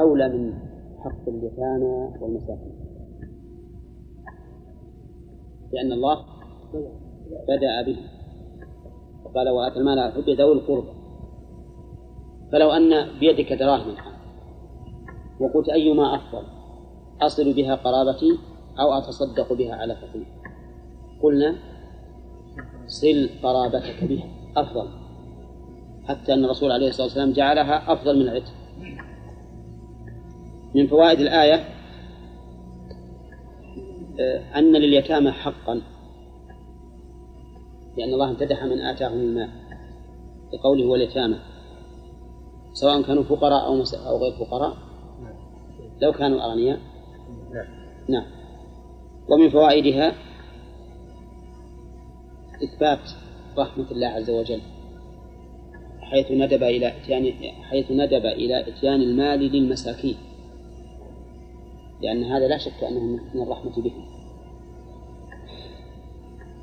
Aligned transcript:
أولى 0.00 0.28
من 0.28 0.54
حق 1.04 1.28
اليتامى 1.28 2.12
والمساكين. 2.20 2.76
لأن 5.72 5.92
الله 5.92 6.24
بدأ 7.48 7.82
به. 7.86 7.98
وقال 9.24 9.48
وآتى 9.48 9.78
المال 9.78 9.98
على 9.98 10.12
حب 10.12 10.28
ذوي 10.28 10.52
القربى. 10.52 10.92
فلو 12.52 12.70
أن 12.70 13.18
بيدك 13.20 13.52
دراهم 13.52 13.94
وقلت 15.40 15.68
أيما 15.68 16.14
أفضل 16.14 16.42
أصل 17.20 17.52
بها 17.52 17.74
قرابتي 17.74 18.38
أو 18.80 18.92
أتصدق 18.92 19.52
بها 19.52 19.74
على 19.74 19.96
فقير؟ 19.96 20.26
قلنا 21.22 21.54
صل 22.86 23.28
قرابتك 23.42 24.04
بها 24.04 24.26
أفضل. 24.56 24.88
حتى 26.04 26.34
أن 26.34 26.44
الرسول 26.44 26.72
عليه 26.72 26.88
الصلاة 26.88 27.06
والسلام 27.06 27.32
جعلها 27.32 27.92
أفضل 27.92 28.16
من 28.16 28.22
العتق. 28.22 28.52
من 30.76 30.86
فوائد 30.86 31.20
الآية 31.20 31.54
آه، 34.20 34.58
أن 34.58 34.72
لليتامى 34.72 35.30
حقا 35.30 35.82
لأن 37.96 38.08
الله 38.14 38.30
امتدح 38.30 38.64
من 38.64 38.80
آتاهم 38.80 39.18
المال 39.18 39.50
بقوله 40.52 40.86
واليتامى 40.86 41.38
سواء 42.72 43.02
كانوا 43.02 43.22
فقراء 43.22 43.66
أو 43.66 43.84
أو 44.06 44.18
غير 44.18 44.32
فقراء 44.32 44.76
لو 46.02 46.12
كانوا 46.12 46.44
أغنياء. 46.44 46.78
نعم. 48.08 48.24
ومن 49.28 49.50
فوائدها 49.50 50.12
إثبات 52.64 53.10
رحمة 53.58 53.90
الله 53.90 54.06
عز 54.06 54.30
وجل 54.30 54.60
حيث 56.00 56.30
ندب 56.30 56.62
إلى 56.62 56.88
إتيان 56.88 57.32
حيث 57.62 57.90
ندب 57.90 58.26
إلى 58.26 58.68
إتيان 58.68 59.00
المال 59.02 59.38
للمساكين. 59.38 60.16
لأن 62.02 62.24
هذا 62.24 62.48
لا 62.48 62.58
شك 62.58 62.84
أنه 62.84 63.00
من 63.34 63.42
الرحمة 63.42 63.82
بهم. 63.82 64.06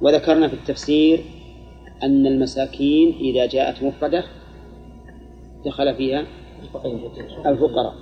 وذكرنا 0.01 0.47
في 0.47 0.53
التفسير 0.53 1.25
أن 2.03 2.27
المساكين 2.27 3.15
إذا 3.19 3.45
جاءت 3.45 3.83
مفردة 3.83 4.23
دخل 5.65 5.95
فيها 5.95 6.25
الفقراء. 7.45 7.95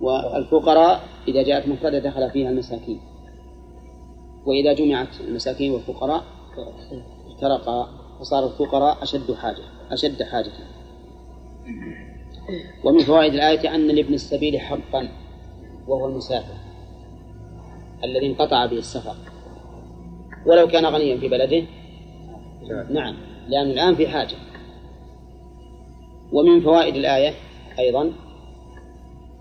والفقراء 0.00 1.00
إذا 1.28 1.42
جاءت 1.42 1.68
مفردة 1.68 1.98
دخل 1.98 2.30
فيها 2.30 2.50
المساكين. 2.50 3.00
وإذا 4.46 4.72
جمعت 4.72 5.20
المساكين 5.20 5.72
والفقراء 5.72 6.24
افترقا 7.26 7.88
فصار 8.20 8.46
الفقراء 8.46 9.02
أشد 9.02 9.34
حاجة 9.34 9.64
أشد 9.90 10.22
حاجة. 10.22 10.52
ومن 12.84 12.98
فوائد 12.98 13.34
الآية 13.34 13.74
أن 13.74 13.86
لابن 13.86 14.14
السبيل 14.14 14.60
حقا. 14.60 15.08
وهو 15.88 16.08
المسافر 16.08 16.54
الذي 18.04 18.26
انقطع 18.26 18.66
به 18.66 18.78
السفر. 18.78 19.14
ولو 20.46 20.68
كان 20.68 20.86
غنيا 20.86 21.16
في 21.16 21.28
بلده. 21.28 21.66
نعم. 22.90 23.16
لأنه 23.48 23.70
الآن 23.70 23.94
في 23.94 24.08
حاجة. 24.08 24.36
ومن 26.32 26.60
فوائد 26.60 26.96
الآية 26.96 27.34
أيضا 27.78 28.12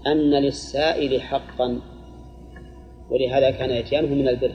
أن 0.07 0.29
للسائل 0.29 1.21
حقا 1.21 1.81
ولهذا 3.09 3.51
كان 3.51 3.69
يتيانه 3.69 4.15
من 4.15 4.27
البر. 4.27 4.53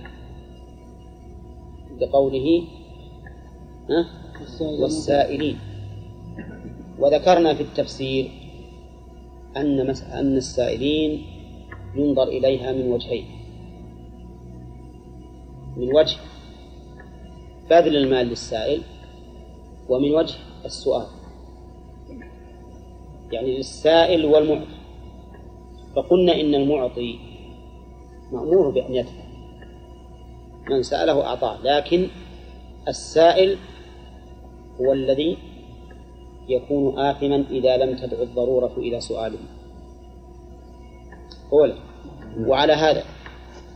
بقوله 2.00 2.64
والسائلين. 4.60 5.58
وذكرنا 6.98 7.54
في 7.54 7.62
التفسير 7.62 8.30
أن 9.56 9.80
أن 9.90 10.36
السائلين 10.36 11.39
ينظر 11.96 12.28
إليها 12.28 12.72
من 12.72 12.92
وجهين. 12.92 13.26
من 15.76 15.96
وجه 15.96 16.16
بذل 17.70 17.96
المال 17.96 18.26
للسائل 18.26 18.82
ومن 19.88 20.14
وجه 20.14 20.34
السؤال. 20.64 21.06
يعني 23.32 23.56
للسائل 23.56 24.24
والمعطي. 24.24 24.80
فقلنا 25.96 26.40
إن 26.40 26.54
المعطي 26.54 27.18
مأمور 28.32 28.70
بأن 28.70 28.94
يدفع. 28.94 29.22
من 30.70 30.82
سأله 30.82 31.26
أعطاه 31.26 31.62
لكن 31.62 32.06
السائل 32.88 33.58
هو 34.80 34.92
الذي 34.92 35.36
يكون 36.48 36.98
آثما 36.98 37.44
إذا 37.50 37.76
لم 37.76 37.96
تدع 37.96 38.22
الضرورة 38.22 38.72
إلى 38.76 39.00
سؤاله. 39.00 39.38
أولا 41.52 41.74
وعلى 42.38 42.72
هذا 42.72 43.04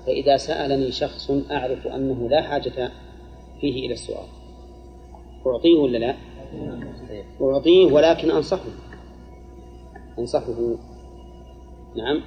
فإذا 0.06 0.36
سألني 0.36 0.92
شخص 0.92 1.30
أعرف 1.50 1.86
أنه 1.86 2.28
لا 2.28 2.42
حاجة 2.42 2.90
فيه 3.60 3.86
إلى 3.86 3.92
السؤال 3.92 4.26
أعطيه 5.46 5.74
ولا 5.78 5.98
لا؟ 5.98 6.14
أعطيه 7.40 7.92
ولكن 7.92 8.30
أنصحه. 8.30 8.68
أنصحه. 10.18 10.76
نعم 11.96 12.20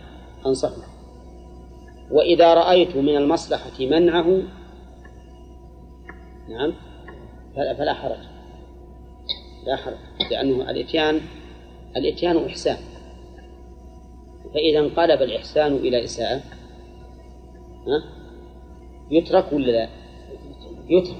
أنصحه. 0.46 0.82
وإذا 2.12 2.54
رأيت 2.54 2.96
من 2.96 3.18
المصلحة 3.18 3.80
منعه 3.80 4.42
نعم 6.50 6.74
فلا 7.56 7.94
حرج. 7.94 8.20
لا 9.68 9.76
حرج 9.76 9.98
لأنه 10.32 10.70
الإتيان 10.70 11.22
الإتيان 11.98 12.46
إحسان. 12.46 12.78
فإذا 14.54 14.80
انقلب 14.80 15.22
الإحسان 15.22 15.76
إلى 15.76 16.04
إساءة 16.04 16.42
ها؟ 17.88 18.04
يترك 19.12 19.54
ولا 19.54 19.72
لا؟ 19.72 19.90
يترك 20.90 21.18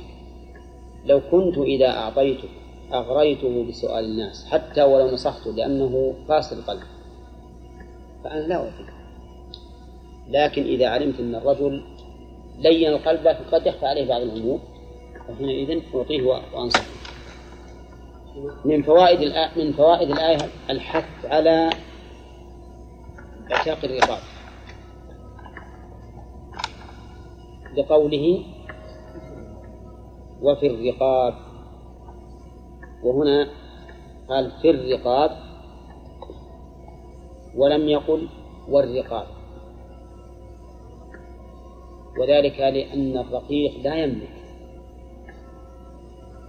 لو 1.06 1.22
كنت 1.32 1.58
إذا 1.58 1.90
أعطيته 1.90 2.50
أغريته 2.94 3.64
بسؤال 3.64 4.06
الناس 4.06 4.46
حتى 4.46 4.84
ولو 4.84 5.12
نصحته 5.12 5.52
لأنه 5.52 6.16
قاسي 6.30 6.56
القلب 6.56 6.84
فأنا 8.24 8.48
لا 8.48 8.56
أوفيه 8.56 8.98
لكن 10.30 10.64
إذا 10.64 10.88
علمت 10.88 11.20
أن 11.20 11.36
الرجل 11.36 11.84
لين 12.60 12.88
القلب 12.88 13.28
لكن 13.28 13.44
قد 13.52 13.68
يخفى 13.68 13.86
عليه 13.86 14.08
بعض 14.08 14.22
الأمور 14.22 14.60
فحينئذ 15.28 15.82
أعطيه 15.96 16.22
وأنصحه 16.22 16.98
من 18.66 18.82
فوائد 18.84 19.22
الآية 19.22 19.64
من 19.64 19.74
فوائد 19.74 20.10
الآية 20.12 20.38
الحث 20.70 21.26
على 21.26 21.70
اعتاق 23.52 23.78
الرقاب 23.84 24.20
لقوله 27.78 28.44
وفي 30.42 30.68
الرقاب. 30.68 31.34
وهنا 33.04 33.48
قال 34.30 34.52
في 34.62 34.70
الرقاب. 34.70 35.32
ولم 37.56 37.90
يقل 37.90 38.28
والرقاب. 38.70 39.28
وذلك 42.20 42.60
لأن 42.60 43.18
الرقيق 43.18 43.80
لا 43.84 43.96
يملك. 43.96 44.30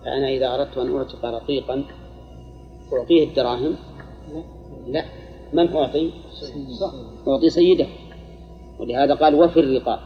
فأنا 0.05 0.29
إذا 0.29 0.55
أردت 0.55 0.79
أن 0.79 0.97
أعتق 0.97 1.25
رقيقا 1.25 1.85
أعطيه 2.93 3.29
الدراهم. 3.29 3.77
لا. 4.87 5.05
من 5.53 5.77
أعطي؟ 5.77 6.13
أعطي 7.29 7.51
سيده. 7.51 7.87
ولهذا 8.81 9.15
قال 9.15 9.35
وفي 9.35 9.61
الرقاب 9.61 9.99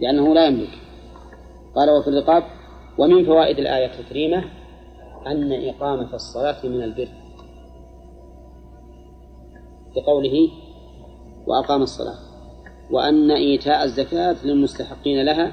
لأنه 0.00 0.34
لا 0.34 0.46
يملك. 0.46 0.78
قال 1.74 1.90
وفي 1.90 2.08
الرقاب 2.08 2.42
ومن 2.98 3.24
فوائد 3.24 3.58
الآية 3.58 4.00
الكريمة 4.00 4.44
أن 5.26 5.52
إقامة 5.52 6.14
الصلاة 6.14 6.66
من 6.66 6.82
البر. 6.82 7.08
بقوله 9.96 10.50
وأقام 11.46 11.82
الصلاة 11.82 12.18
وأن 12.90 13.30
إيتاء 13.30 13.84
الزكاة 13.84 14.36
للمستحقين 14.44 15.22
لها 15.24 15.52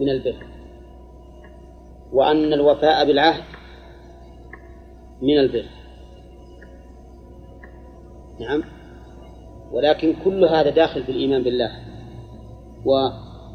من 0.00 0.08
البر 0.08 0.46
وأن 2.12 2.52
الوفاء 2.52 3.06
بالعهد 3.06 3.44
من 5.22 5.38
البر. 5.38 5.79
نعم. 8.40 8.62
ولكن 9.72 10.14
كل 10.24 10.44
هذا 10.44 10.70
داخل 10.70 11.04
في 11.04 11.12
الإيمان 11.12 11.42
بالله. 11.42 11.70
و 12.84 13.08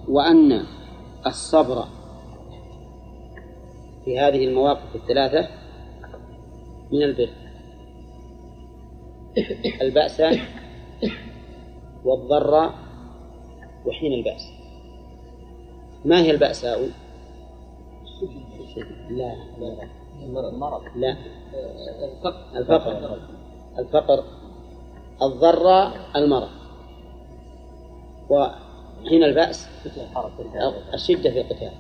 وأن 0.08 0.66
الصبر 1.28 1.86
في 4.06 4.20
هذه 4.20 4.46
المواقف 4.48 4.96
الثلاثة 4.96 5.48
من 6.92 7.04
البر. 7.04 7.30
البأس 9.82 10.22
والضر 12.06 12.70
وحين 13.86 14.14
البأس. 14.14 14.42
ما 16.06 16.22
هي 16.22 16.32
البأساء؟ 16.32 16.90
لا 19.10 19.36
لا 19.60 19.90
المرض. 20.50 20.82
لا. 20.96 21.18
الفقر. 22.56 23.20
الفقر. 23.80 24.24
الضراء 25.22 26.12
المرض. 26.16 26.50
وحين 28.30 29.24
البأس 29.24 29.68
الشدة 30.94 31.32
في 31.32 31.42
القتال. 31.42 31.72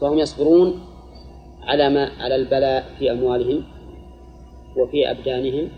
فهم 0.00 0.18
يصبرون 0.18 0.80
على 1.62 1.90
ما 1.90 2.10
على 2.18 2.34
البلاء 2.34 2.94
في 2.98 3.12
أموالهم 3.12 3.64
وفي 4.76 5.10
أبدانهم 5.10 5.68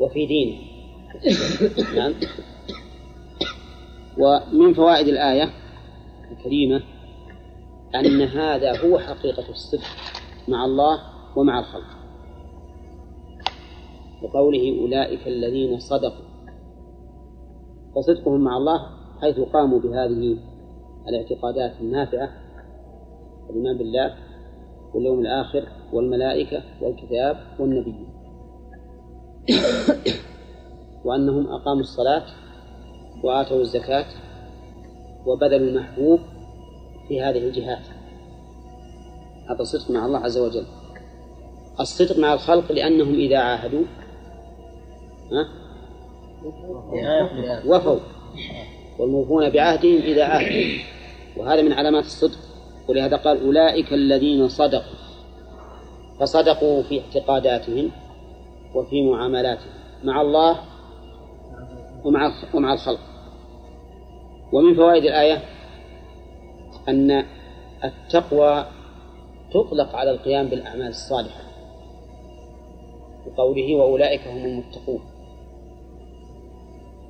وفي 0.00 0.26
دينهم. 0.26 0.70
نعم. 1.96 2.14
ومن 4.18 4.74
فوائد 4.74 5.08
الآية 5.08 5.50
الكريمة 6.30 6.82
أن 7.94 8.22
هذا 8.22 8.80
هو 8.80 8.98
حقيقة 8.98 9.48
الصدق 9.48 9.86
مع 10.48 10.64
الله 10.64 11.00
ومع 11.36 11.58
الخلق. 11.58 11.99
وقوله 14.22 14.80
أولئك 14.82 15.28
الذين 15.28 15.78
صدقوا. 15.78 16.24
فصدقهم 17.96 18.40
مع 18.40 18.56
الله 18.56 18.86
حيث 19.20 19.40
قاموا 19.40 19.80
بهذه 19.80 20.38
الاعتقادات 21.08 21.80
النافعة. 21.80 22.30
الإيمان 23.50 23.78
بالله 23.78 24.14
واليوم 24.94 25.20
الآخر 25.20 25.68
والملائكة 25.92 26.62
والكتاب 26.82 27.36
والنبي 27.58 27.94
وأنهم 31.04 31.46
أقاموا 31.46 31.80
الصلاة 31.80 32.22
وآتوا 33.24 33.60
الزكاة 33.60 34.06
وبذلوا 35.26 35.68
المحبوب 35.68 36.20
في 37.08 37.22
هذه 37.22 37.48
الجهات. 37.48 37.86
هذا 39.50 39.60
الصدق 39.60 39.90
مع 39.90 40.06
الله 40.06 40.18
عز 40.18 40.38
وجل. 40.38 40.66
الصدق 41.80 42.18
مع 42.18 42.32
الخلق 42.34 42.72
لأنهم 42.72 43.14
إذا 43.14 43.38
عاهدوا؟ 43.38 43.84
وفوا. 47.66 47.98
والموفون 48.98 49.50
بعهدهم 49.50 49.96
إذا 49.96 50.24
عاهدوا 50.24 50.78
وهذا 51.36 51.62
من 51.62 51.72
علامات 51.72 52.04
الصدق. 52.04 52.38
ولهذا 52.88 53.16
قال 53.16 53.44
أولئك 53.46 53.92
الذين 53.92 54.48
صدقوا. 54.48 55.00
فصدقوا 56.20 56.82
في 56.82 57.00
اعتقاداتهم 57.00 57.90
وفي 58.74 59.02
معاملاتهم 59.02 59.72
مع 60.04 60.20
الله 60.20 60.60
ومع 62.04 62.32
ومع 62.54 62.72
الخلق. 62.72 63.00
ومن 64.52 64.74
فوائد 64.74 65.04
الآية 65.04 65.42
أن 66.88 67.24
التقوى 67.84 68.66
تطلق 69.50 69.96
على 69.96 70.10
القيام 70.10 70.46
بالأعمال 70.46 70.88
الصالحة. 70.88 71.40
بقوله 73.26 73.74
وأولئك 73.74 74.20
هم 74.28 74.44
المتقون. 74.44 75.00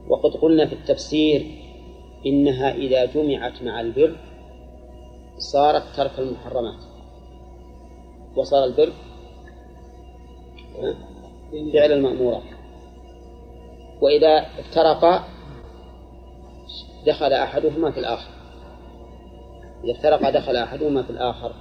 وقد 0.08 0.31
قلنا 0.31 0.67
في 0.67 0.73
التفسير 0.73 1.47
إنها 2.26 2.75
إذا 2.75 3.05
جمعت 3.05 3.62
مع 3.62 3.81
البر 3.81 4.17
صارت 5.38 5.82
ترك 5.97 6.19
المحرمات. 6.19 6.81
وصار 8.37 8.64
البر 8.64 8.93
فعل 11.73 11.93
المأمورات 11.93 12.43
وإذا 14.00 14.47
افترقا 14.58 15.25
دخل 17.06 17.32
أحدهما 17.32 17.91
في 17.91 18.00
الآخر. 18.00 18.31
إذا 19.85 19.93
افترقا 19.93 20.31
دخل 20.31 20.56
أحدهما 20.56 21.02
في 21.02 21.11
الآخر. 21.11 21.52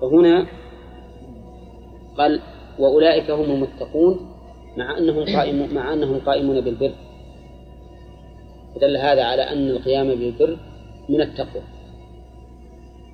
فهنا 0.00 0.46
قال 2.18 2.40
وأولئك 2.78 3.30
هم 3.30 3.44
المتقون 3.44 4.32
مع 4.76 4.98
أنهم 4.98 5.36
قائمون 5.36 5.74
مع 5.74 5.92
أنهم 5.92 6.20
قائمون 6.20 6.60
بالبر. 6.60 6.92
فدل 8.76 8.96
هذا 8.96 9.24
على 9.24 9.42
أن 9.42 9.68
القيام 9.68 10.08
بالبر 10.08 10.58
من 11.08 11.20
التقوى. 11.20 11.62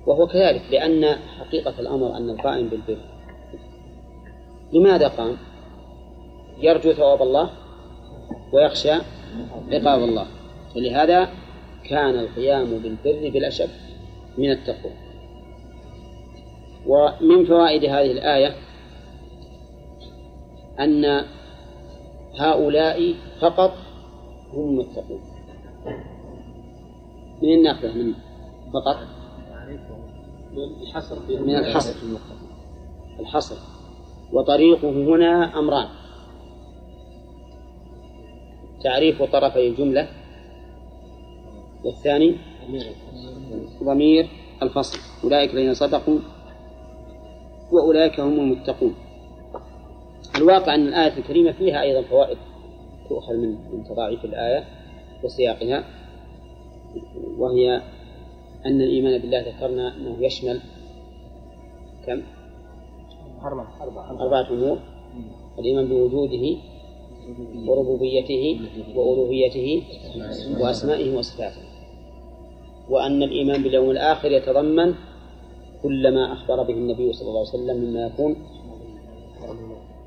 وهو 0.07 0.27
كذلك 0.27 0.61
لأن 0.71 1.15
حقيقة 1.39 1.79
الأمر 1.79 2.17
أن 2.17 2.29
القائم 2.29 2.69
بالبر. 2.69 2.97
لماذا 4.73 5.07
قام؟ 5.07 5.37
يرجو 6.57 6.93
ثواب 6.93 7.21
الله 7.21 7.49
ويخشى 8.53 8.93
عقاب 9.71 10.03
الله. 10.03 10.27
ولهذا 10.75 11.29
كان 11.89 12.19
القيام 12.19 12.77
بالبر 12.77 13.29
بلا 13.29 13.49
شك 13.49 13.69
من 14.37 14.51
التقوى. 14.51 14.91
ومن 16.87 17.45
فوائد 17.45 17.83
هذه 17.83 18.11
الآية 18.11 18.55
أن 20.79 21.25
هؤلاء 22.39 23.15
فقط 23.39 23.73
هم 24.53 24.69
المتقون. 24.69 25.32
من 27.41 27.53
الناخذة 27.53 27.93
من 27.93 28.13
فقط 28.73 28.97
من 31.29 31.55
الحصر. 31.55 31.95
الحصر. 33.19 33.55
وطريقه 34.33 34.89
هنا 34.89 35.59
أمران. 35.59 35.87
تعريف 38.83 39.23
طرفي 39.23 39.67
الجملة. 39.67 40.07
والثاني 41.83 42.35
ضمير 43.83 44.29
الفصل. 44.61 44.99
أولئك 45.23 45.53
الذين 45.53 45.73
صدقوا 45.73 46.19
وأولئك 47.71 48.19
هم 48.19 48.39
المتقون. 48.39 48.95
الواقع 50.35 50.75
أن 50.75 50.87
الآية 50.87 51.17
الكريمة 51.17 51.51
فيها 51.51 51.81
أيضا 51.81 52.01
فوائد 52.01 52.37
تؤخذ 53.09 53.33
من 53.33 53.57
من 53.73 53.83
تضاعيف 53.83 54.25
الآية. 54.25 54.82
وسياقها 55.23 55.83
وهي 57.37 57.81
أن 58.65 58.81
الإيمان 58.81 59.21
بالله 59.21 59.39
ذكرنا 59.41 59.95
أنه 59.95 60.15
يشمل 60.25 60.61
كم؟ 62.05 62.21
أربعة. 63.81 64.21
أربعة 64.21 64.49
أمور. 64.51 64.77
الإيمان 65.59 65.87
بوجوده 65.87 66.57
وربوبيته 67.67 68.59
وألوهيته 68.95 69.83
وأسمائه 70.59 71.17
وصفاته. 71.17 71.61
وأن 72.89 73.23
الإيمان 73.23 73.63
باليوم 73.63 73.91
الآخر 73.91 74.31
يتضمن 74.31 74.93
كل 75.83 76.13
ما 76.13 76.33
أخبر 76.33 76.63
به 76.63 76.73
النبي 76.73 77.13
صلى 77.13 77.27
الله 77.27 77.39
عليه 77.39 77.49
وسلم 77.49 77.77
مما 77.83 78.07
يكون 78.07 78.35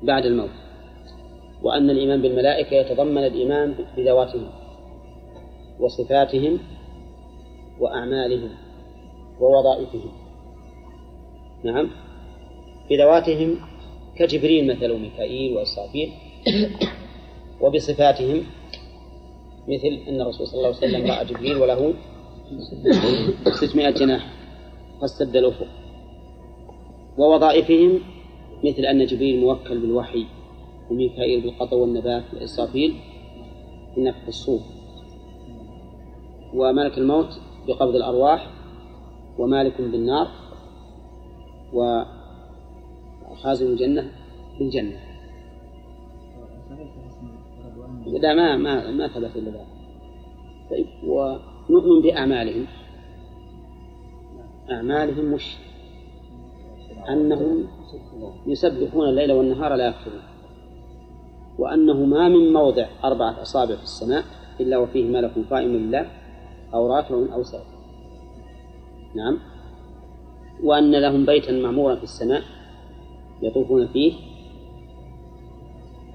بعد 0.03 0.25
الموت. 0.25 0.49
وأن 1.63 1.89
الإيمان 1.89 2.21
بالملائكة 2.21 2.75
يتضمن 2.75 3.23
الإيمان 3.23 3.75
بذواتهم 3.97 4.49
وصفاتهم 5.79 6.59
وأعمالهم 7.79 8.49
ووظائفهم. 9.39 10.11
نعم. 11.63 11.89
بذواتهم 12.89 13.55
كجبريل 14.15 14.75
مثل 14.75 14.91
وميكائيل 14.91 15.57
وإسرافيل. 15.57 16.11
وبصفاتهم 17.61 18.43
مثل 19.67 19.87
أن 20.07 20.21
الرسول 20.21 20.47
صلى 20.47 20.57
الله 20.57 20.67
عليه 20.67 20.77
وسلم 20.77 21.11
رأى 21.11 21.25
جبريل 21.25 21.57
وله 21.57 21.93
600 23.51 23.89
جناح 23.89 24.33
فاستد 25.01 25.35
الأفق 25.35 25.67
ووظائفهم 27.17 27.99
مثل 28.63 28.85
أن 28.85 29.05
جبريل 29.05 29.41
موكل 29.41 29.79
بالوحي 29.79 30.25
وميكائيل 30.91 31.41
بالقطع 31.41 31.77
والنبات 31.77 32.23
وإسرافيل 32.33 32.93
بنفخ 33.97 34.27
الصور 34.27 34.76
وملك 36.53 36.97
الموت 36.97 37.39
بقبض 37.67 37.95
الأرواح 37.95 38.49
ومالك 39.37 39.81
بالنار 39.81 40.27
وخازن 41.73 43.67
الجنة 43.67 44.11
بالجنة. 44.59 44.99
لا 48.07 48.33
ما 48.33 48.57
ما 48.57 48.91
ما 48.91 49.07
ثبت 49.07 49.35
إلا 49.35 49.51
ذلك. 49.51 49.67
طيب 50.69 50.87
ونؤمن 51.07 52.01
بأعمالهم. 52.01 52.65
أعمالهم 54.71 55.25
مش 55.25 55.57
أنهم 57.09 57.67
يسبحون 58.47 59.09
الليل 59.09 59.31
والنهار 59.31 59.75
لا 59.75 59.87
يكفرون 59.87 60.21
وأنه 61.57 62.05
ما 62.05 62.29
من 62.29 62.53
موضع 62.53 62.87
أربعة 63.03 63.41
أصابع 63.41 63.75
في 63.75 63.83
السماء 63.83 64.23
إلا 64.59 64.77
وفيه 64.77 65.05
ملك 65.05 65.31
قائم 65.49 65.71
لله. 65.71 66.26
أو 66.73 66.95
رافع 66.95 67.15
أو 67.33 67.43
سائل 67.43 67.63
نعم. 69.15 69.39
وأن 70.63 70.91
لهم 70.91 71.25
بيتا 71.25 71.51
معمورا 71.51 71.95
في 71.95 72.03
السماء 72.03 72.41
يطوفون 73.41 73.87
فيه 73.87 74.13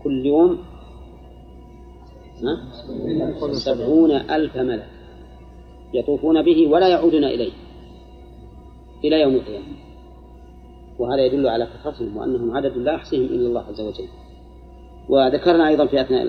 كل 0.05 0.27
يوم 0.27 0.59
سبعون 3.53 4.11
ألف 4.11 4.57
ملك 4.57 4.89
يطوفون 5.95 6.43
به 6.43 6.69
ولا 6.69 6.89
يعودون 6.89 7.25
إليه 7.25 7.53
إلى 9.05 9.21
يوم 9.21 9.35
القيامة. 9.35 9.67
وهذا 10.99 11.27
يدل 11.27 11.49
على 11.49 11.67
كثرتهم 11.67 12.17
وأنهم 12.17 12.57
عدد 12.57 12.77
لا 12.77 12.93
يحصيهم 12.93 13.25
إلا 13.25 13.49
الله 13.49 13.61
عز 13.61 13.81
وجل. 13.81 14.09
وذكرنا 15.09 15.69
أيضا 15.69 15.87
في 15.87 16.01
أثناء 16.01 16.23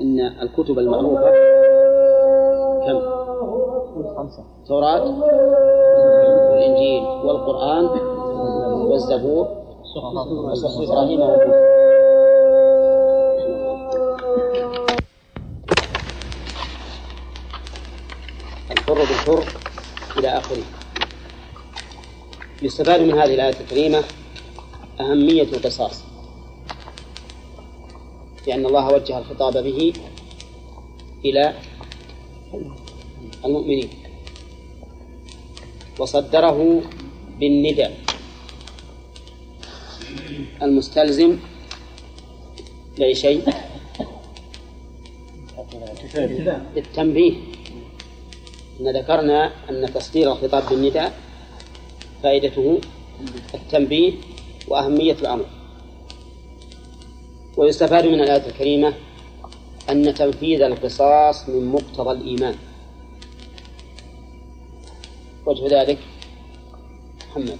أن 0.00 0.20
الكتب 0.20 0.78
المعروفة 0.78 1.30
كم؟ 2.86 3.15
التوراة 4.18 5.04
والإنجيل 6.50 7.02
والقرآن 7.02 7.84
والزبور. 8.86 9.66
وصحف 9.96 10.80
إبراهيم 10.80 11.22
الحر 18.70 18.94
بالحر 18.94 19.44
إلى 20.18 20.28
آخره. 20.28 20.64
يستفاد 22.62 23.00
من 23.00 23.18
هذه 23.18 23.34
الآية 23.34 23.60
الكريمة 23.60 24.04
أهمية 25.00 25.42
القصاص. 25.42 26.02
لأن 28.46 28.66
الله 28.66 28.94
وجه 28.94 29.18
الخطاب 29.18 29.52
به 29.52 29.92
إلى 31.24 31.54
المؤمنين. 33.44 34.05
وصدره 35.98 36.82
بالندى 37.40 37.86
المستلزم 40.62 41.36
لأي 42.98 43.14
شيء؟ 43.14 43.42
للتنبيه 46.76 47.32
إن 48.80 48.96
ذكرنا 48.96 49.52
أن 49.70 49.92
تصدير 49.94 50.32
الخطاب 50.32 50.68
بالندى 50.70 51.08
فائدته 52.22 52.80
التنبيه 53.54 54.12
وأهمية 54.68 55.12
الأمر. 55.12 55.46
ويستفاد 57.56 58.06
من 58.06 58.20
الآية 58.20 58.46
الكريمة 58.46 58.94
أن 59.90 60.14
تنفيذ 60.14 60.62
القصاص 60.62 61.48
من 61.48 61.72
مقتضى 61.72 62.12
الإيمان. 62.12 62.54
وجه 65.46 65.80
ذلك 65.80 65.98
محمد. 67.30 67.58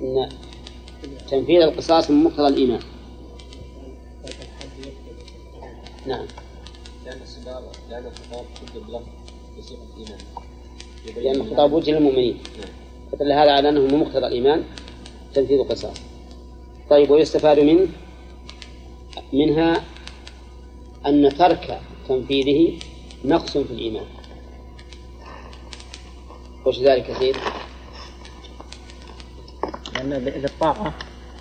أن 0.00 0.28
تنفيذ 1.30 1.62
القصاص 1.62 2.10
من 2.10 2.24
مقتضى 2.24 2.48
الإيمان. 2.48 2.80
نعم. 6.06 6.26
لأن 7.06 7.22
السباب 7.22 7.62
لأن 7.90 8.06
الخطاب 8.06 8.44
بلفظ 8.74 9.06
بصيغة 9.58 9.86
الإيمان. 9.96 10.18
لأن 11.16 11.40
الخطاب 11.40 11.72
وجه 11.72 11.90
للمؤمنين. 11.90 12.38
فدل 13.12 13.32
هذا 13.32 13.52
على 13.52 13.68
أنه 13.68 13.80
من 13.80 13.94
مقتضى 13.94 14.26
الإيمان 14.26 14.64
تنفيذ 15.34 15.58
القصاص. 15.58 15.96
طيب 16.90 17.10
ويستفاد 17.10 17.60
منه 17.60 17.88
منها 19.32 19.84
أن 21.06 21.28
ترك 21.38 21.80
تنفيذه 22.08 22.78
نقص 23.24 23.58
في 23.58 23.72
الإيمان. 23.72 24.06
وش 26.66 26.78
ذلك 26.78 27.06
كثير؟ 27.06 27.36
لأن 29.94 30.24
بالطاعة 30.24 30.94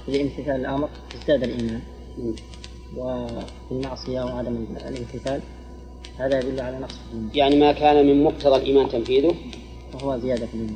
لامتثال 0.07 0.55
الأمر 0.55 0.89
ازداد 1.15 1.43
الإيمان. 1.43 1.81
والمعصية 2.95 4.21
وعدم 4.21 4.65
الامتثال 4.87 5.41
هذا 6.17 6.39
يدل 6.39 6.61
على 6.61 6.79
نقص 6.79 6.95
الإيمان. 7.11 7.29
يعني 7.35 7.55
ما 7.55 7.71
كان 7.71 8.07
من 8.07 8.23
مقتضى 8.23 8.55
الإيمان 8.55 8.89
تنفيذه؟ 8.89 9.35
وهو 9.93 10.17
زيادة 10.17 10.45
في 10.45 10.53
الإيمان. 10.53 10.75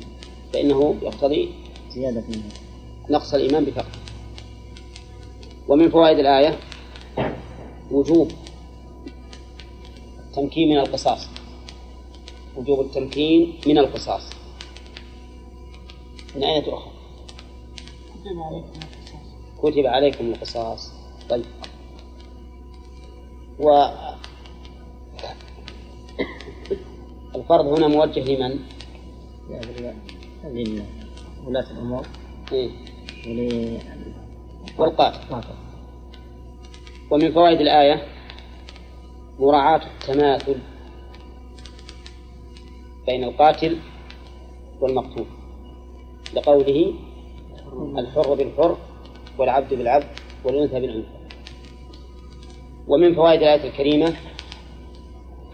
فإنه 0.52 0.96
يقتضي 1.02 1.50
زيادة 1.90 2.20
في 2.20 2.28
الإيمان. 2.28 2.50
نقص 3.10 3.34
الإيمان 3.34 3.64
بفقد 3.64 3.96
ومن 5.68 5.90
فوائد 5.90 6.18
الآية 6.18 6.58
وجوب 7.90 8.32
التمكين 10.32 10.68
من 10.68 10.78
القصاص. 10.78 11.28
وجوب 12.56 12.80
التمكين 12.80 13.60
من 13.66 13.78
القصاص. 13.78 14.30
من 16.36 16.44
أين 16.44 16.64
تؤخذ؟ 16.64 16.90
كتب 19.62 19.86
عليكم 19.86 20.26
القصاص. 20.26 20.92
طيب. 21.30 21.44
و 23.58 23.70
الفرض 27.36 27.66
هنا 27.66 27.88
موجه 27.88 28.20
لمن؟ 28.20 28.58
لولاة 31.44 31.70
الأمور. 31.70 32.06
إيه؟ 32.52 32.70
والقاتل. 34.78 35.44
ومن 37.10 37.32
فوائد 37.32 37.60
الآية؟ 37.60 38.11
مراعاة 39.38 39.80
التماثل 39.86 40.56
بين 43.06 43.24
القاتل 43.24 43.78
والمقتول 44.80 45.26
لقوله 46.34 46.94
الحر 47.98 48.34
بالحر 48.34 48.76
والعبد 49.38 49.74
بالعبد 49.74 50.06
والأنثى 50.44 50.80
بالأنثى. 50.80 51.08
ومن 52.88 53.14
فوائد 53.14 53.42
الآية 53.42 53.68
الكريمة 53.70 54.14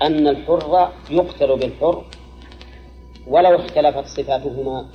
أن 0.03 0.29
الحر 0.29 0.93
يقتل 1.11 1.59
بالحر 1.59 2.05
ولو 3.27 3.57
اختلفت 3.57 4.07
صفاتهما 4.07 4.91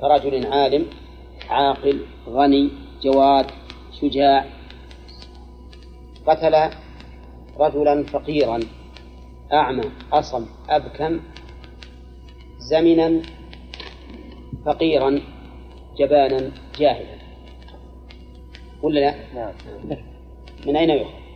كرجل 0.00 0.46
عالم 0.46 0.86
عاقل 1.50 2.00
غني 2.28 2.70
جواد 3.02 3.46
شجاع 4.00 4.44
قتل 6.26 6.54
رجلا 7.58 8.02
فقيرا 8.04 8.60
أعمى 9.52 9.84
أصم 10.12 10.46
أبكم 10.68 11.20
زمنا 12.58 13.22
فقيرا 14.66 15.20
جبانا 15.98 16.50
جاهلا. 16.78 17.16
ولا 18.82 19.00
لا؟ 19.00 19.14
نعم. 19.34 19.52
من 20.66 20.76
أين 20.76 20.90
يؤخذ؟ 20.90 21.26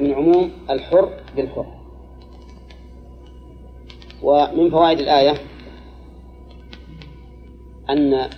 من 0.00 0.12
عموم 0.14 0.50
الحر 0.70 1.10
بالحر 1.36 1.66
ومن 4.22 4.70
فوائد 4.70 4.98
الآية 5.00 5.34
أن 7.90 8.30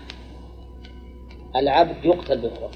العبد 1.56 2.04
يقتل 2.04 2.40
بالحر 2.40 2.70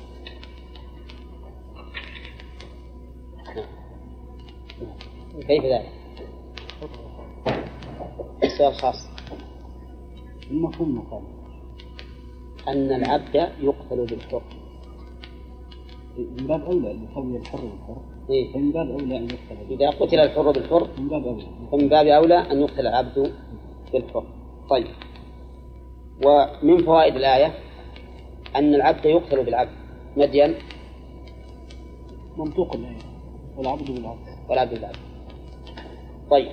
كيف 5.40 5.64
ذلك؟ 5.64 5.92
السؤال 8.44 8.74
خاص. 8.74 9.08
المفهوم 10.50 10.98
مقام 10.98 11.22
أن 12.68 12.92
العبد 12.92 13.34
يقتل 13.60 14.06
بالحر. 14.06 14.42
من 16.18 16.46
باب 16.46 16.60
أولى 16.60 16.90
أن 16.90 17.04
يسوي 17.10 17.36
الحر 17.36 17.60
بالحر. 17.60 17.96
إيه؟ 18.30 18.52
فمن 18.52 18.72
باب 18.72 18.90
أولى 18.90 19.16
أن 19.16 19.24
يقتل 19.24 19.56
إذا 19.70 19.90
قتل 19.90 20.20
الحر 20.20 20.50
بالحر 20.50 20.88
من 20.98 21.08
باب 21.08 21.26
أولى. 21.26 21.46
فمن 21.72 21.88
باب 21.88 22.06
أولى 22.06 22.38
أن 22.38 22.60
يقتل 22.60 22.86
العبد 22.86 23.32
بالحر. 23.92 24.24
طيب. 24.70 24.86
ومن 26.24 26.84
فوائد 26.84 27.16
الآية 27.16 27.54
أن 28.56 28.74
العبد 28.74 29.04
يقتل 29.04 29.44
بالعبد. 29.44 29.72
مديا؟ 30.16 30.54
منطوق 32.36 32.74
الآية. 32.74 32.98
والعبد 33.56 33.90
بالعبد. 33.90 34.18
والعبد 34.48 34.74
بالعبد. 34.74 35.05
طيب. 36.30 36.52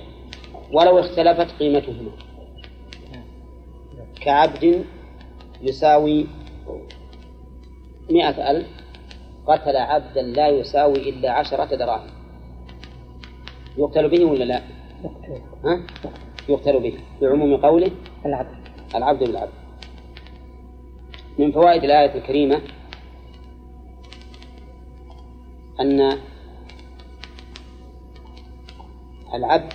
ولو 0.72 0.98
اختلفت 0.98 1.50
قيمتهما. 1.58 2.10
كعبد 4.20 4.84
يساوي 5.62 6.26
مئة 8.10 8.50
ألف 8.50 8.66
قتل 9.46 9.76
عبدا 9.76 10.22
لا 10.22 10.48
يساوي 10.48 11.08
إلا 11.10 11.30
عشرة 11.32 11.76
دراهم. 11.76 12.10
يقتل 13.78 14.08
به 14.08 14.24
ولا 14.24 14.44
لا؟ 14.44 14.62
ها؟ 15.64 15.82
يقتل 16.48 16.80
به 16.80 16.98
بعموم 17.20 17.56
قوله؟ 17.56 17.90
العبد. 18.26 18.56
العبد 18.94 19.24
بالعبد. 19.24 19.52
من 21.38 21.52
فوائد 21.52 21.84
الآية 21.84 22.14
الكريمة 22.14 22.60
أن 25.80 26.18
العبد 29.34 29.72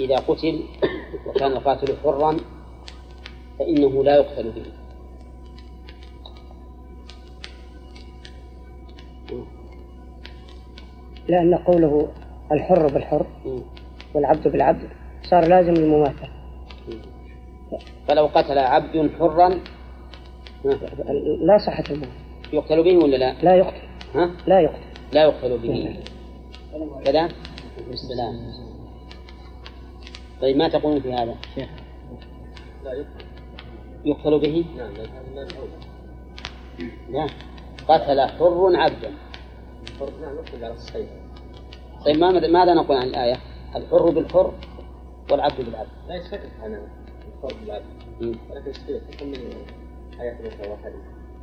إذا 0.00 0.16
قتل 0.16 0.64
وكان 1.26 1.52
القاتل 1.52 1.96
حرا 2.04 2.36
فإنه 3.58 4.04
لا 4.04 4.16
يقتل 4.16 4.50
به. 4.50 4.62
لأن 11.28 11.54
قوله 11.54 12.08
الحر 12.52 12.86
بالحر 12.86 13.26
والعبد 14.14 14.48
بالعبد 14.48 14.88
صار 15.22 15.48
لازم 15.48 15.72
المماثلة 15.72 16.28
فلو 18.08 18.26
قتل 18.26 18.58
عبد 18.58 19.10
حرا 19.18 19.48
لا 21.40 21.58
صحة 21.66 21.84
الموت 21.90 22.08
يقتل 22.52 22.82
به 22.82 22.96
ولا 22.96 23.16
لا؟ 23.16 23.32
لا 23.42 23.54
يقتل. 23.54 23.82
ها؟ 24.14 24.30
لا 24.46 24.60
يقتل. 24.60 24.78
لا 25.12 25.22
يقتل 25.22 25.58
به. 25.58 25.96
كذا؟ 27.04 27.28
السلام. 27.90 28.52
طيب 30.40 30.56
ما 30.56 30.68
تقولون 30.68 31.00
في 31.00 31.12
هذا؟ 31.12 31.36
لا 32.84 32.92
يقتل. 32.92 33.24
يقتل 34.04 34.38
به؟ 34.38 34.64
نعم 34.76 34.92
لا 37.10 37.26
قتل 37.88 38.20
حر 38.20 38.76
عبدا 38.76 39.12
الفرق 39.82 40.20
نعم 40.20 40.36
يقتل 40.36 40.64
على 40.64 40.74
الصحيح. 40.74 41.08
طيب 42.04 42.18
ما 42.18 42.30
ماذا 42.30 42.74
نقول 42.74 42.96
عن 42.96 43.06
الآية؟ 43.06 43.36
الحر 43.76 44.10
بالحر 44.10 44.54
والعبد 45.30 45.60
بالعبد. 45.60 45.88
لا 46.08 46.14
يختلف 46.14 46.50
عن 46.62 46.74
الفرق 47.44 47.60
بالعبد. 47.60 47.84
ولكن 48.50 48.72
تكون 49.10 49.28
من 49.28 49.54
آيات 50.20 50.40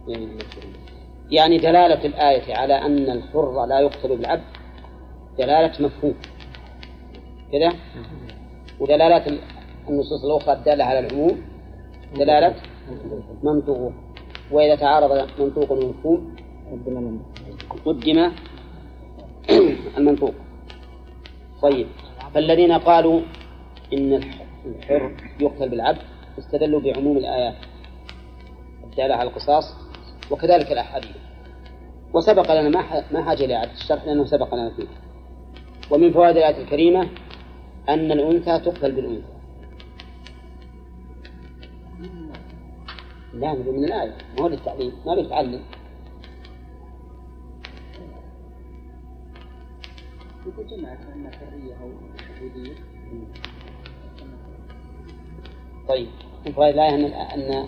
يعني 0.08 0.38
يعني 1.30 1.58
دلالة 1.58 2.06
الآية 2.06 2.56
على 2.56 2.74
أن 2.74 3.10
الحر 3.10 3.66
لا 3.66 3.80
يقتل 3.80 4.18
بالعبد 4.18 4.57
دلالة 5.38 5.86
مفهوم. 5.86 6.16
كذا؟ 7.52 7.74
ودلالة 8.80 9.40
النصوص 9.90 10.24
الأخرى 10.26 10.54
الدالة 10.54 10.84
على 10.84 11.00
العموم. 11.00 11.42
دلالة 12.16 12.56
منطوق. 13.44 13.92
وإذا 14.52 14.76
تعارض 14.76 15.30
منطوق 15.40 15.72
ومفهوم 15.72 16.36
قدم 17.86 18.32
المنطوق. 19.98 20.34
طيب. 21.62 21.88
فالذين 22.34 22.72
قالوا 22.72 23.22
إن 23.94 24.14
الحر 24.66 25.16
يقتل 25.40 25.70
بالعبد 25.70 26.02
استدلوا 26.40 26.82
بعموم 26.82 27.18
الآيات. 27.18 27.56
الدالة 28.84 29.16
على 29.16 29.30
القصاص 29.30 29.64
وكذلك 30.32 30.72
الأحاديث. 30.72 31.16
وسبق 32.14 32.52
لنا 32.52 32.70
ما 33.12 33.24
حاجة 33.24 33.46
إلى 33.46 33.56
إعادة 33.56 33.72
الشرح 33.72 34.06
لأنه 34.06 34.26
سبق 34.26 34.56
لنا 34.56 34.70
فيه. 34.70 34.88
ومن 35.92 36.14
فوائد 36.14 36.38
الآية 36.38 36.64
الكريمة 36.64 37.10
أن 37.90 38.12
الأنثى 38.12 38.60
تقتل 38.60 38.92
بالأنثى. 38.92 39.38
لا 43.34 43.54
من 43.54 43.84
الآية 43.84 44.18
ما 44.38 44.44
هو 44.44 44.48
للتعليم 44.48 44.92
ما 45.06 45.16
بيتعلم 45.16 45.62
طيب 55.88 56.08
من 56.46 56.52
فوائد 56.52 56.74
الآية 56.74 56.96
أن 56.96 57.06
أن 57.06 57.68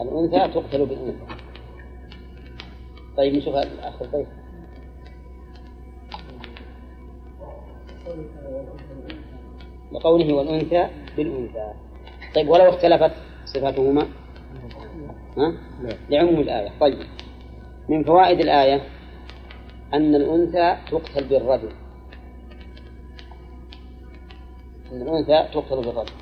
الأنثى 0.00 0.54
تقتل 0.54 0.86
بالأنثى. 0.86 1.34
طيب 3.16 3.34
نشوف 3.34 3.54
الأخ 3.54 4.02
الضيف 4.02 4.28
لقوله 9.92 10.34
والأنثى 10.34 10.88
بالأنثى. 11.16 11.72
طيب 12.34 12.48
ولو 12.48 12.68
اختلفت 12.68 13.12
صفاتهما؟ 13.44 14.06
ها؟ 15.36 15.54
لعموم 16.10 16.40
الآية. 16.40 16.70
طيب 16.80 16.98
من 17.88 18.04
فوائد 18.04 18.40
الآية 18.40 18.82
أن 19.94 20.14
الأنثى 20.14 20.76
تقتل 20.90 21.28
بالرجل. 21.28 21.72
أن 24.92 25.02
الأنثى 25.02 25.48
تقتل 25.54 25.76
بالرجل. 25.76 26.12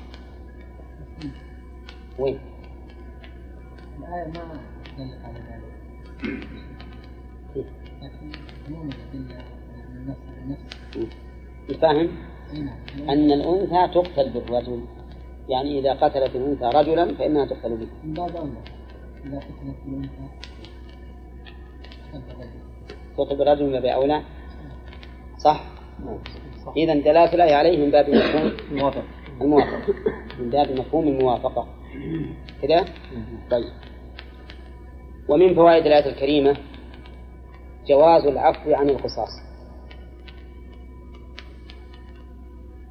وين؟ 2.19 2.39
الآية 3.99 4.27
ما 4.27 4.59
دلت 4.97 5.25
على 5.25 5.39
ذلك. 5.39 5.69
لكن 8.01 8.31
عموم 8.67 8.89
الأدلة 8.89 9.43
من 9.75 9.97
النفس 9.97 10.19
النفس. 10.43 11.28
فاهم؟ 11.77 12.09
نعم 12.53 13.09
أن 13.09 13.31
الأنثى 13.31 13.93
تقتل 13.93 14.29
بالرجل. 14.29 14.85
يعني 15.49 15.79
إذا 15.79 15.93
قتلت 15.93 16.35
الأنثى 16.35 16.77
رجلا 16.77 17.15
فإنها 17.15 17.45
تقتل 17.45 17.77
به. 17.77 17.87
من 18.03 18.13
باب 18.13 18.35
أولى 18.35 18.51
إذا 19.25 19.37
قتلت 19.37 19.77
الأنثى 19.87 20.09
تقتل 23.17 23.35
بالرجل. 23.35 23.65
من 23.65 23.71
باب 23.71 23.85
أولى 23.85 24.21
صح؟ 25.37 25.63
إذا 26.77 26.93
دلالة 26.93 27.33
الآية 27.33 27.55
عليه 27.55 27.85
من 27.85 27.91
باب 27.91 28.09
مفهوم. 28.09 28.51
موافق. 28.71 29.03
الموافقة. 29.41 29.93
من 30.39 30.49
باب 30.49 30.79
مفهوم 30.79 31.07
الموافقة. 31.07 31.67
كذا؟ 32.61 32.85
طيب. 33.51 33.69
ومن 35.29 35.55
فوائد 35.55 35.85
الآية 35.85 36.09
الكريمة 36.09 36.57
جواز 37.87 38.25
العفو 38.25 38.73
عن 38.73 38.89
القصاص. 38.89 39.48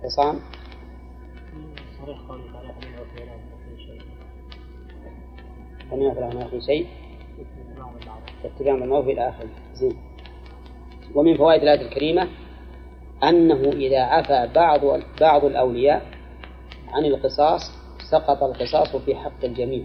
عصام 0.05 0.41
صريح 1.99 2.19
فمن 5.91 6.07
عفي 6.07 6.35
له 6.35 6.49
في 6.51 6.61
شيء 6.61 6.87
اتباعا 8.45 8.77
بالمعروف 8.77 9.07
إلى 9.09 9.29
آخره. 9.29 9.49
زين. 9.75 9.97
ومن 11.15 11.37
فوائد 11.37 11.63
الآية 11.63 11.81
الكريمة 11.81 12.29
أنه 13.25 13.73
إذا 13.73 14.01
عفى 14.01 14.53
بعض 14.55 14.81
بعض 15.21 15.45
الأولياء 15.45 16.07
عن 16.89 17.05
القصاص 17.05 17.61
سقط 18.11 18.43
القصاص 18.43 18.97
في 18.97 19.15
حق 19.15 19.45
الجميع. 19.45 19.85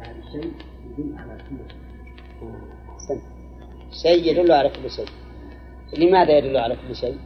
أحسنت. 0.00 0.54
شيء 4.02 4.30
يدل 4.30 4.52
على 4.52 4.68
كل 4.68 4.90
شيء. 4.90 5.06
لماذا 5.98 6.38
يدل 6.38 6.56
على 6.56 6.76
كل 6.76 6.96
شيء؟ 6.96 7.18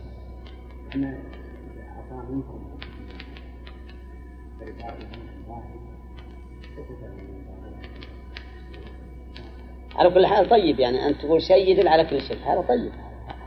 على 9.97 10.11
كل 10.11 10.27
حال 10.27 10.49
طيب 10.49 10.81
يعني 10.81 11.07
أن 11.07 11.19
تقول 11.19 11.43
شيء 11.43 11.71
يدل 11.71 11.89
على 11.89 12.05
كل 12.05 12.21
شيء. 12.21 12.37
هذا 12.37 12.61
طيب. 12.61 12.93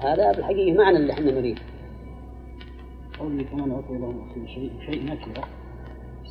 هذا 0.03 0.32
بالحقيقة 0.32 0.77
معنى 0.77 0.97
اللي 0.97 1.13
إحنا 1.13 1.32
نريد 1.32 1.60
قولي 3.19 3.43
كمان 3.43 3.71
عطي 3.71 3.97
له 3.97 4.13
في 4.34 4.47
شيء 4.53 4.71
شيء 4.86 5.03
نكرة 5.03 5.43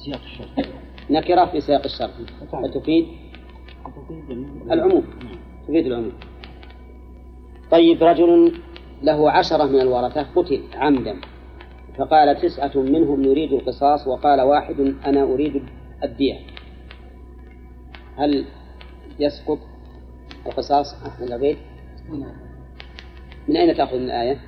سياق 0.04 0.20
الشرط. 0.22 0.68
نكرة 1.10 1.44
في 1.44 1.60
سياق 1.60 1.84
الشرط 1.84 2.10
وتفيد 2.52 3.06
العموم. 4.70 5.04
تفيد 5.68 5.86
العموم. 5.86 6.12
طيب 7.70 8.02
رجل 8.02 8.52
له 9.02 9.30
عشرة 9.30 9.64
من 9.64 9.80
الورثة 9.80 10.22
قتل 10.22 10.62
عمدا 10.74 11.16
فقال 11.98 12.40
تسعة 12.40 12.76
منهم 12.76 13.22
نريد 13.22 13.52
القصاص 13.52 14.06
وقال 14.06 14.40
واحد 14.40 14.80
أنا 15.06 15.22
أريد 15.22 15.62
الدية. 16.04 16.38
هل 18.16 18.44
يسقط 19.18 19.58
القصاص؟ 20.46 20.94
أحمد 21.06 21.26
العبيد. 21.26 21.56
من 23.48 23.56
أين 23.56 23.76
تأخذ 23.76 23.96
من 23.96 24.04
الآية 24.04 24.40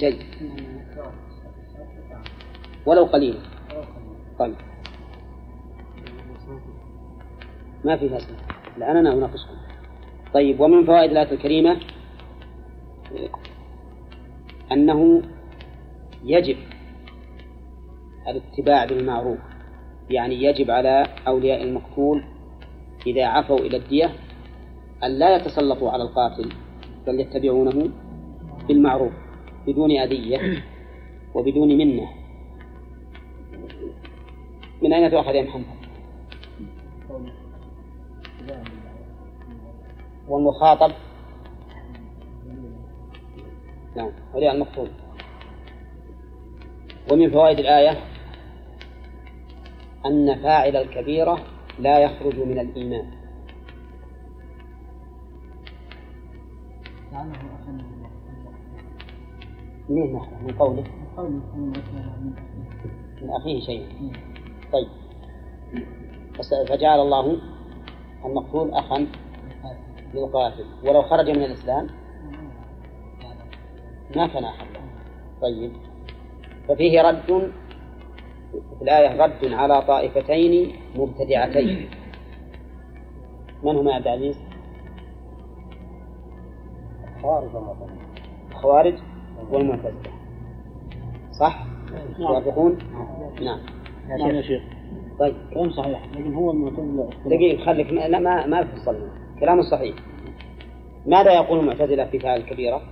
شيء. 0.00 0.18
ولو 2.86 3.04
قليلا 3.04 3.38
طيب. 4.38 4.54
ما 7.84 7.96
في 7.96 8.08
فصل 8.08 8.34
الآن 8.76 8.96
أنا 8.96 9.12
أناقشكم. 9.12 9.54
طيب 10.34 10.60
ومن 10.60 10.84
فوائد 10.86 11.10
الآية 11.10 11.32
الكريمة؟ 11.32 11.80
أنه 14.72 15.22
يجب 16.24 16.56
الاتباع 18.28 18.84
بالمعروف. 18.84 19.38
يعني 20.10 20.42
يجب 20.42 20.70
على 20.70 21.06
أولياء 21.26 21.62
المقتول 21.62 22.24
إذا 23.06 23.24
عفوا 23.26 23.58
إلى 23.58 23.76
الدية 23.76 24.10
أن 25.04 25.10
لا 25.10 25.36
يتسلطوا 25.36 25.90
على 25.90 26.02
القاتل 26.02 26.52
بل 27.06 27.20
يتبعونه 27.20 27.90
بالمعروف 28.68 29.12
بدون 29.66 29.90
أذية 29.90 30.62
وبدون 31.34 31.68
منة. 31.68 32.23
من 34.84 34.92
أين 34.92 35.10
تؤخذ 35.10 35.34
يا 35.34 35.42
محمد؟ 35.42 35.64
والمخاطب؟ 40.28 40.92
نعم 43.96 44.10
ولي 44.34 44.52
المقصود. 44.52 44.90
ومن 47.12 47.30
فوائد 47.30 47.58
الآية 47.58 47.98
أن 50.06 50.42
فاعل 50.42 50.76
الكبيرة 50.76 51.38
لا 51.78 51.98
يخرج 51.98 52.38
من 52.38 52.58
الإيمان. 52.58 53.10
من 59.90 60.54
قوله؟ 60.58 60.84
من 61.00 61.10
قوله. 61.16 61.42
من 63.22 63.30
أخيه 63.30 63.60
شيئا. 63.60 64.33
طيب. 64.72 64.88
فجعل 66.68 67.00
الله 67.00 67.38
المقتول 68.24 68.70
أخا 68.74 69.06
للقاتل 70.14 70.64
ولو 70.84 71.02
خرج 71.02 71.30
من 71.30 71.44
الإسلام 71.44 71.86
ما 74.16 74.26
كان 74.26 74.42
له 74.42 74.52
طيب. 75.42 75.72
ففيه 76.68 77.02
رد 77.02 77.52
في 78.78 78.82
الآية 78.82 79.22
رد 79.24 79.52
على 79.52 79.82
طائفتين 79.82 80.76
مبتدعتين. 80.96 81.90
من 83.62 83.76
هما 83.76 83.90
يا 83.90 83.96
عبد 83.96 84.06
العزيز؟ 84.06 84.36
خوارج 87.22 87.50
الخوارج 88.50 88.94
والمعتزلة. 89.50 90.12
صح؟ 91.32 91.66
يوافقون؟ 92.18 92.78
نعم. 93.40 93.60
نعم 94.08 94.30
يا 94.30 94.42
شيخ. 94.42 94.62
طيب 95.18 95.34
كلام 95.54 95.70
صحيح. 95.70 96.06
لكن 96.12 96.34
هو 96.34 96.50
المعتزلة 96.50 97.10
دقيقة 97.26 97.64
خليك. 97.64 97.92
ما 97.92 98.18
ما 98.18 98.46
ما 98.46 98.64
فصلنا 98.64 99.10
كلام 99.40 99.62
صحيح. 99.62 99.96
ماذا 101.06 101.32
يقول 101.32 101.58
المعتزلة 101.58 102.04
في 102.04 102.18
فعل 102.18 102.40
الكبيرة؟ 102.40 102.82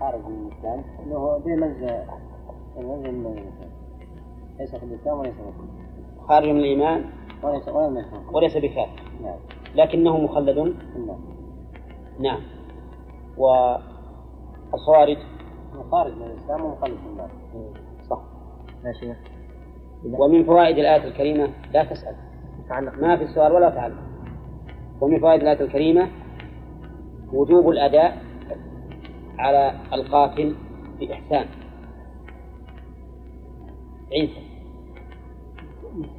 خارج 0.00 0.20
من 0.24 0.46
الإسلام. 0.46 0.84
أنه 1.06 1.38
بمنزل 1.38 1.90
المنزل 2.78 3.50
ليس 4.58 4.74
في 4.74 4.84
الإسلام 4.84 5.18
وليس 5.18 5.34
في 5.34 5.52
خارج 6.28 6.48
من 6.48 6.60
الإيمان؟ 6.60 7.04
وليس 7.42 7.68
الكفر 7.68 8.36
وليس 8.36 8.56
بكافر. 8.56 9.02
نعم. 9.22 9.38
لكنه 9.74 10.18
مخلد؟ 10.18 10.58
نعم. 10.58 11.20
نعم. 12.20 12.40
والخوارج؟ 13.38 15.18
خارج 15.90 16.12
من 16.12 16.22
الإسلام 16.22 16.64
ومخلد 16.64 16.96
في 16.96 17.06
النار. 17.06 17.30
يا 18.86 18.92
شيخ. 18.92 19.16
ومن 20.04 20.44
فوائد 20.44 20.78
الآية 20.78 21.04
الكريمة 21.04 21.48
لا 21.72 21.84
تسأل. 21.84 22.14
متعلق 22.64 22.98
ما 22.98 23.16
في 23.16 23.26
سؤال 23.26 23.52
ولا 23.52 23.70
تعلق. 23.70 23.96
ومن 25.00 25.20
فوائد 25.20 25.40
الآية 25.40 25.60
الكريمة 25.60 26.08
وجوب 27.32 27.68
الأداء 27.68 28.22
على 29.38 29.72
القاتل 29.92 30.56
بإحسان. 31.00 31.46
عيسى. 34.12 34.40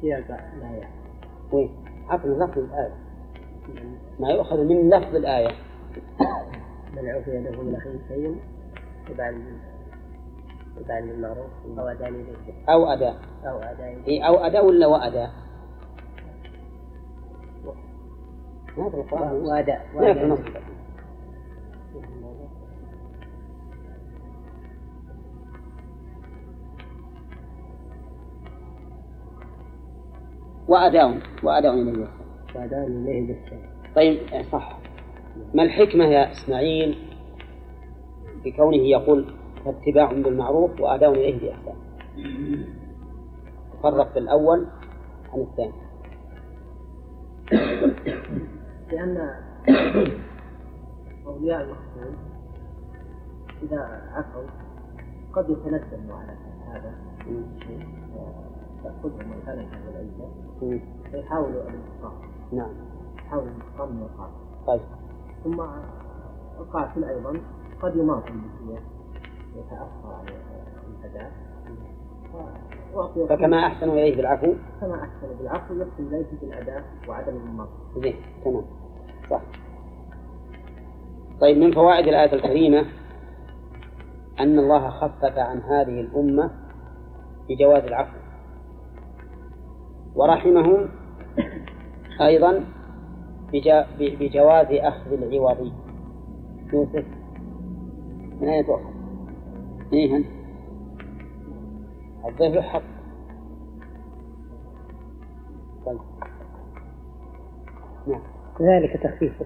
سياق 0.00 0.40
الآية. 0.56 0.88
وين؟ 1.52 1.70
عفوا 2.08 2.30
لفظ 2.30 2.58
الآية. 2.58 2.94
ما 4.20 4.30
يؤخذ 4.30 4.64
من 4.64 4.90
لفظ 4.90 5.14
الآية. 5.14 5.52
من 6.92 7.08
عفي 7.08 7.30
له 7.30 7.62
من 7.62 7.74
أخيه 7.74 7.98
شيء 8.08 8.36
يبان 9.10 9.42
أو 11.78 11.88
إليه 11.88 12.32
أو 12.68 12.86
أداء. 12.86 13.16
أو 13.44 13.58
إليه 13.58 14.06
إيه 14.06 14.22
أو 14.22 14.34
أداء 14.34 14.66
ولا 14.66 14.86
وأداء؟ 14.86 15.30
ما 18.76 18.86
أدري 18.86 19.00
القرآن. 19.00 19.32
وأداء. 19.32 19.86
في 19.94 19.98
وأداء 20.28 20.38
وأداء. 30.68 31.18
وأداء 31.42 31.74
إليه. 31.74 32.08
وأدان 32.54 32.82
إليه 32.84 33.36
طيب 33.96 34.18
صح. 34.52 34.78
ما 35.54 35.62
الحكمة 35.62 36.04
يا 36.04 36.32
إسماعيل 36.32 36.98
في 38.42 38.50
كونه 38.52 38.76
يقول 38.76 39.34
فاتباع 39.64 40.12
بالمعروف 40.12 40.80
وأداء 40.80 41.12
إليه 41.12 41.40
بإحسان. 41.40 41.76
فرق 43.82 44.12
في 44.12 44.18
الأول 44.18 44.66
عن 45.32 45.40
الثاني. 45.40 45.72
لأن 48.92 49.30
أولياء 51.26 51.62
المقتول 51.62 52.14
إذا 53.62 53.80
عفوا 54.12 54.42
قد 55.32 55.50
يتندموا 55.50 56.16
على 56.16 56.36
هذا. 56.72 56.94
تأخذهم 58.84 59.32
الغنم 59.32 59.68
هذا 59.68 59.90
العزة. 59.90 60.28
مم. 60.62 60.80
فيحاولوا 61.10 61.62
الانتقام 61.62 62.12
نعم. 62.52 62.70
يحاولوا 63.18 63.48
الانتقام 63.48 63.96
من 63.96 64.02
القاتل. 64.02 64.66
طيب. 64.66 64.80
ثم 65.44 65.60
القاتل 66.60 67.04
أيضا 67.04 67.40
قد 67.82 67.96
يماطل 67.96 68.32
بالسيف 68.32 68.97
يتأخر 69.56 70.14
عن 70.14 70.26
الأداء 71.04 71.32
فكما 73.28 73.66
أحسنوا 73.66 73.94
إليه 73.94 74.16
بالعفو. 74.16 74.54
كما 74.80 74.94
أحسن 74.94 75.38
بالعفو 75.38 75.74
يحسن 75.74 76.06
إليه 76.06 76.26
بالأداء 76.40 76.84
وعدم 77.08 77.36
المماطلة 77.36 78.00
زين 78.02 78.16
تمام. 78.44 78.64
صح. 79.30 79.40
طيب 81.40 81.58
من 81.58 81.72
فوائد 81.72 82.06
الآية 82.06 82.32
الكريمة 82.32 82.84
أن 84.40 84.58
الله 84.58 84.90
خفف 84.90 85.38
عن 85.38 85.60
هذه 85.60 86.00
الأمة 86.00 86.50
بجواز 87.48 87.82
العفو. 87.82 88.18
ورحمهم 90.14 90.88
أيضا 92.20 92.64
بجواز 93.98 94.66
أخذ 94.70 95.12
العوض. 95.12 95.72
يوسف 96.72 97.04
من 98.40 98.48
أين 98.48 98.66
تؤخذ؟ 98.66 98.97
إيه؟ 99.92 100.24
الضيف 102.28 102.54
له 102.54 102.62
حق. 102.62 102.82
طيب. 105.86 105.98
نعم. 108.06 108.20
ذلك 108.60 109.02
تخفيف. 109.02 109.42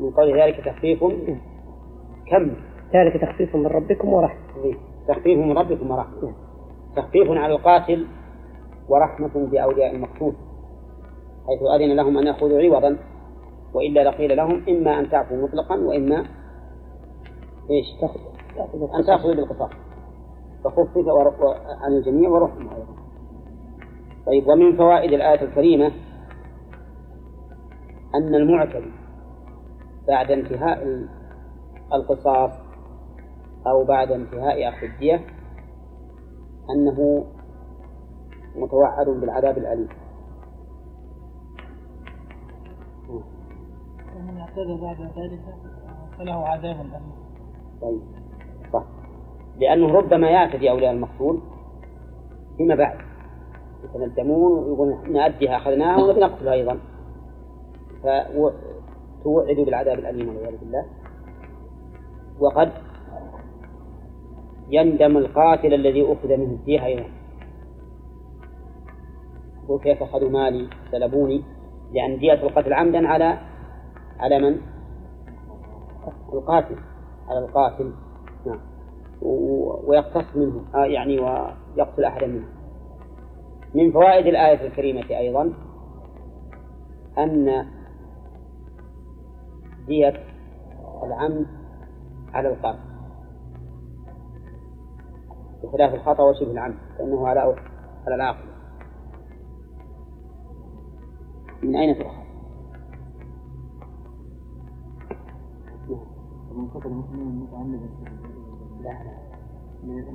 من 0.00 0.10
قول 0.10 0.40
ذلك 0.40 0.64
تخفيف. 0.64 1.00
كم؟ 2.26 2.56
ذلك 2.94 3.20
تخفيف 3.22 3.56
من 3.56 3.66
ربكم 3.66 4.08
ورحمة. 4.08 4.64
إيه؟ 4.64 4.74
تخفيف 5.08 5.38
من 5.38 5.58
ربكم 5.58 5.90
ورحمة. 5.90 6.32
تخفيف 6.96 7.30
على 7.30 7.54
القاتل 7.54 8.06
ورحمة 8.88 9.46
بأولياء 9.50 9.94
المقتول 9.94 10.34
حيث 11.46 11.62
أذن 11.62 11.96
لهم 11.96 12.18
أن 12.18 12.26
يأخذوا 12.26 12.62
عوضا 12.62 12.98
وإلا 13.74 14.04
لقيل 14.04 14.36
لهم 14.36 14.62
إما 14.68 14.98
أن 14.98 15.10
تعفوا 15.10 15.36
مطلقا 15.36 15.76
وإما 15.76 16.26
إيش؟ 17.70 17.86
أن 18.98 19.04
تأخذوا 19.06 19.34
بالقصاص. 19.34 19.70
فخفف 20.64 20.96
عن 21.82 21.92
الجميع 21.92 22.30
ورحمة 22.30 22.74
أيضا. 22.76 22.94
طيب 24.26 24.48
ومن 24.48 24.76
فوائد 24.76 25.12
الآية 25.12 25.42
الكريمة 25.42 25.92
أن 28.14 28.34
المعتدي 28.34 28.92
بعد 30.08 30.30
انتهاء 30.30 30.82
ال- 30.82 31.08
القصاص 31.92 32.50
أو 33.66 33.84
بعد 33.84 34.10
انتهاء 34.10 34.68
أخذ 34.68 34.86
الدية 34.86 35.26
أنه 36.70 37.24
متوعد 38.56 39.06
بالعذاب 39.06 39.58
الأليم. 39.58 39.88
ومن 44.16 44.38
اعتدى 44.38 44.80
بعد 44.82 45.00
ذلك 45.00 45.42
فله 46.18 46.48
عذاب 46.48 46.80
أليم. 46.80 47.12
طيب. 47.82 48.25
لأنه 49.58 49.92
ربما 49.92 50.30
يعتدي 50.30 50.70
أولياء 50.70 50.92
المقتول 50.92 51.40
فيما 52.56 52.74
بعد. 52.74 52.98
يتندمون 53.84 54.52
ويقولون 54.52 55.12
نأديها 55.12 55.56
أخذناها 55.56 56.04
ونبي 56.04 56.20
نقتلها 56.20 56.52
أيضا. 56.52 56.78
فتوعدوا 58.02 59.64
بالعذاب 59.64 59.98
الأليم 59.98 60.28
والعياذ 60.28 60.56
بالله. 60.58 60.84
وقد 62.40 62.72
يندم 64.68 65.16
القاتل 65.16 65.74
الذي 65.74 66.12
أخذ 66.12 66.28
منه 66.28 66.52
الدية 66.52 66.86
أيضا 66.86 67.04
يقول 69.64 69.80
كيف 69.80 70.02
أخذوا 70.02 70.30
مالي؟ 70.30 70.68
سلبوني. 70.90 71.42
لأن 71.92 72.18
دية 72.18 72.32
القتل 72.32 72.72
عمدا 72.72 73.08
على 73.08 73.38
على 74.18 74.38
من؟ 74.38 74.60
القاتل. 76.32 76.76
على 77.28 77.38
القاتل. 77.38 77.92
ويقتص 79.22 80.36
منه 80.36 80.64
آه 80.74 80.84
يعني 80.86 81.18
ويقتل 81.20 82.04
أحدا 82.04 82.26
منهم. 82.26 82.48
من 83.74 83.92
فوائد 83.92 84.26
الآية 84.26 84.66
الكريمة 84.66 85.10
أيضا 85.10 85.52
أن 87.18 87.66
دية 89.86 90.24
العمد 91.02 91.46
على 92.34 92.48
القاتل 92.48 92.78
بخلاف 95.62 95.94
الخطأ 95.94 96.22
وشبه 96.22 96.50
العمد 96.50 96.76
فإنه 96.98 97.28
على 97.28 97.40
على 98.06 98.14
العاقل. 98.14 98.48
من 101.62 101.76
أين 101.76 101.98
تؤخذ؟ 101.98 102.26
من 106.56 106.68
قتل 106.68 106.88
لا 106.88 107.76
لا 107.76 108.35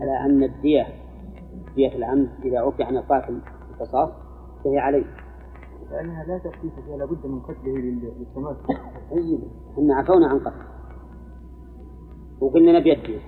على 0.01 0.25
أن 0.25 0.43
الدية 0.43 0.87
دية 1.75 1.95
العمد 1.95 2.29
إذا 2.43 2.59
عفي 2.59 2.83
عن 2.83 2.97
القاتل 2.97 3.41
القصاص 3.71 4.09
فهي 4.63 4.77
عليه. 4.77 5.05
لأنها 5.91 6.23
لا 6.23 6.37
تخفيف 6.37 6.73
فيها 6.85 6.97
لابد 6.97 7.25
من 7.25 7.39
قتله 7.39 7.77
لل- 7.77 8.13
للتماسك. 8.19 8.65
طيب 9.11 9.39
إحنا 9.73 9.95
عفونا 9.95 10.27
عن 10.27 10.39
قتل. 10.39 10.65
وقلنا 12.41 12.79
نبي 12.79 12.93
الدية. 12.93 13.19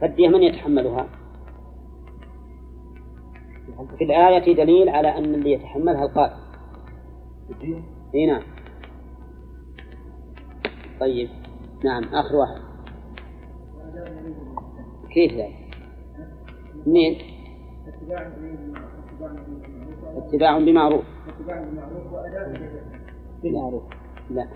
فالدية 0.00 0.28
من 0.28 0.42
يتحملها؟ 0.42 1.06
في 3.98 4.04
الآية 4.04 4.54
دليل 4.56 4.88
على 4.88 5.18
أن 5.18 5.24
اللي 5.24 5.52
يتحملها 5.52 6.04
القاتل. 6.04 6.40
الدية؟ 7.50 7.82
إي 8.14 8.26
نعم. 8.26 8.42
طيب 11.00 11.28
نعم 11.84 12.04
آخر 12.04 12.36
واحد. 12.36 12.67
كيف 15.10 15.32
ذلك؟ 15.32 15.76
منين؟ 16.86 17.18
اتباع 20.16 20.58
بمعروف. 20.58 21.04
بالمعروف 23.42 23.82
لا. 24.30 24.48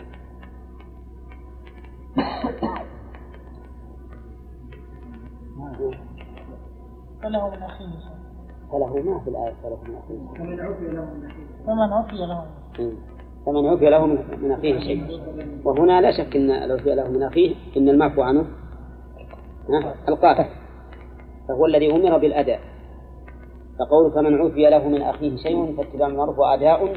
فله 7.22 7.50
من 7.50 7.62
أخيه. 7.62 7.86
فله 8.72 9.02
ما 9.02 9.20
في 9.20 9.30
الآية؟ 9.30 9.54
فله 9.62 9.78
من 9.88 9.94
أخيه. 9.94 10.38
فمن 10.38 10.60
عفي 10.60 10.84
له 10.84 11.04
من 11.14 11.26
أخيه. 11.26 11.66
فمن 11.66 11.92
عفي 11.92 12.16
له. 12.16 12.46
مم. 12.78 12.92
فمن 13.46 13.66
عفي 13.66 13.90
له 13.90 14.06
من 14.06 14.52
أخيه 14.52 14.78
شيء. 14.80 15.20
وهنا 15.64 16.00
لا 16.00 16.10
شك 16.12 16.36
أن 16.36 16.68
لو 16.68 16.74
عفي 16.74 16.94
له 16.94 17.10
من 17.10 17.22
أخيه 17.22 17.54
إن 17.76 17.88
المعفو 17.88 18.22
عنه 18.22 18.46
القاتل. 20.08 20.44
فهو 21.48 21.66
الذي 21.66 21.92
أمر 21.92 22.18
بالأداء. 22.18 22.60
فقول 23.78 24.12
فمن 24.12 24.40
عفي 24.40 24.70
له 24.70 24.88
من 24.88 25.02
أخيه 25.02 25.36
شيء 25.36 25.76
فاتباع 25.76 26.08
المعروف 26.08 26.38
وأداء 26.38 26.96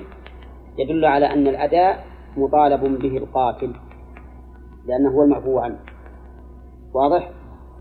يدل 0.78 1.06
على 1.06 1.26
أن 1.26 1.48
الأداء 1.48 2.06
مطالب 2.38 3.00
به 3.00 3.18
القاتل. 3.18 3.76
لأنه 4.86 5.12
هو 5.12 5.24
المعفو 5.24 5.60
عنه. 5.60 5.80
واضح؟ 6.94 7.32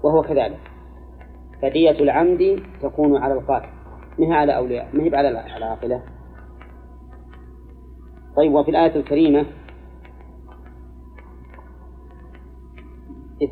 وهو 0.03 0.23
كذلك. 0.23 0.61
فدية 1.63 1.91
العمد 2.03 2.63
تكون 2.83 3.17
على 3.17 3.35
القاتل. 3.35 3.69
ما 4.19 4.37
على 4.37 4.57
أولياء؟ 4.57 4.89
ما 4.93 5.05
هي 5.05 5.17
على 5.17 5.29
العاقلة؟ 5.29 6.03
طيب 8.37 8.55
وفي 8.55 8.71
الآية 8.71 8.97
الكريمة 8.97 9.47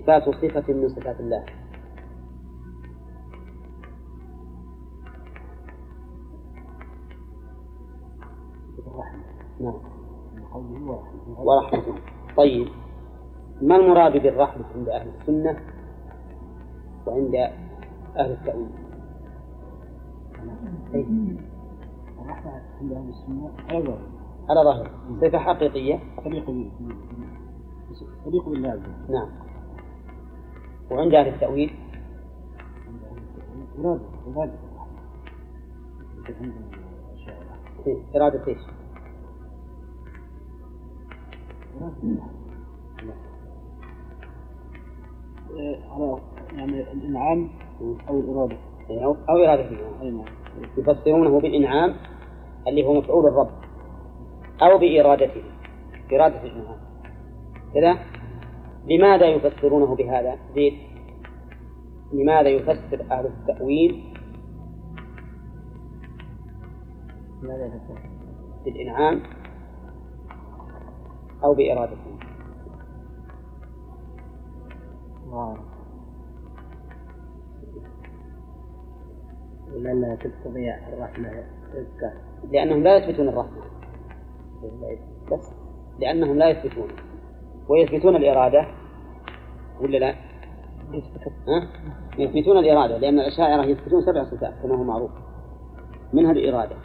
إثبات 0.02 0.22
صفة 0.22 0.72
من 0.72 0.88
صفات 0.88 1.20
الله. 1.20 1.44
نعم. 9.60 9.74
ورحمة. 11.38 11.82
طيب. 12.36 12.68
ما 13.62 13.76
المراد 13.76 14.12
بالرحمة 14.12 14.64
عند 14.74 14.88
أهل 14.88 15.08
السنة 15.08 15.60
وعند 17.06 17.34
أهل 18.16 18.32
التأويل؟ 18.32 18.70
الرحمة 22.18 22.52
عند 22.80 22.92
أهل 22.92 23.08
السنة 23.08 23.50
أيضا 23.70 23.98
على 24.50 24.60
ظاهر. 24.64 24.90
صفة 25.20 25.38
حقيقية. 25.38 26.00
تليق 26.24 26.50
به 26.50 26.70
تليق 28.24 28.48
بالله. 28.48 28.70
عز 28.70 28.78
وجل 28.78 29.14
نعم. 29.14 29.51
وعند 30.92 31.14
أهل 31.14 31.28
التأويل؟ 31.28 31.74
إرادة 33.78 34.00
إرادة. 34.36 34.52
إيه؟ 37.86 37.96
إرادة 38.16 38.46
إيش؟ 38.48 38.58
إيه، 45.50 45.76
على 45.90 46.18
يعني 46.52 46.92
الإنعام 46.92 47.48
أو 48.08 48.20
الإرادة. 48.20 48.56
إيه، 48.90 49.04
أو 49.04 49.16
أو 49.28 49.36
إرادة. 49.36 49.62
الإنعام 49.68 50.16
نعم. 50.16 50.24
يفسرونه 50.78 51.40
بالإنعام 51.40 51.96
اللي 52.68 52.86
هو 52.86 52.94
مفعول 52.94 53.26
الرب 53.26 53.50
أو 54.62 54.78
بإرادته. 54.78 55.42
إرادة 56.12 56.42
الإنعام. 56.42 56.78
كذا؟ 57.74 57.98
لماذا 58.86 59.26
يفسرونه 59.26 59.94
بهذا؟ 59.94 60.38
زيد. 60.54 60.74
لماذا 62.12 62.48
يفسر 62.48 63.06
أهل 63.10 63.26
التأويل؟ 63.26 64.14
ماذا 67.42 67.66
يفسر؟ 67.66 67.98
بالإنعام 68.64 69.22
أو 71.44 71.54
بإرادته 71.54 72.18
آه. 75.32 75.56
لأنها 79.72 80.14
تستطيع 80.14 80.88
الرحمة. 80.88 81.44
رزقه 81.74 82.12
لأنهم 82.50 82.82
لا 82.82 82.96
يثبتون 82.96 83.28
الرحمة. 83.28 83.62
بس 85.32 85.52
لأنهم 85.98 86.38
لا 86.38 86.48
يثبتون. 86.48 86.88
ويثبتون 87.72 88.16
الإرادة 88.16 88.66
ولا 89.80 89.98
لا؟ 89.98 90.14
يثبتون 92.18 92.58
الإرادة 92.58 92.98
لأن 92.98 93.18
الأشاعرة 93.18 93.64
يثبتون 93.64 94.00
سبع 94.00 94.24
صفات 94.24 94.54
كما 94.62 94.76
هو 94.76 94.84
معروف. 94.84 95.10
منها 96.12 96.32
الإرادة. 96.32 96.76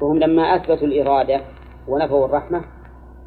فهم 0.00 0.18
لما 0.18 0.42
أثبتوا 0.42 0.86
الإرادة 0.86 1.40
ونفوا 1.88 2.26
الرحمة 2.26 2.64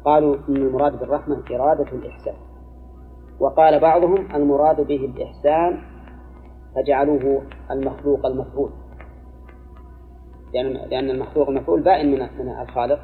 قالوا 0.04 0.36
إن 0.48 0.56
المراد 0.56 1.00
بالرحمة 1.00 1.42
إرادة 1.50 1.92
الإحسان. 1.92 2.34
وقال 3.40 3.80
بعضهم 3.80 4.28
المراد 4.34 4.86
به 4.86 5.12
الإحسان 5.14 5.82
فجعلوه 6.74 7.42
المخلوق 7.70 8.26
المفعول. 8.26 8.70
لأن 10.54 10.66
لأن 10.90 11.10
المخلوق 11.10 11.48
المفعول 11.48 11.82
بائن 11.82 12.10
من 12.10 12.48
الخالق 12.62 13.00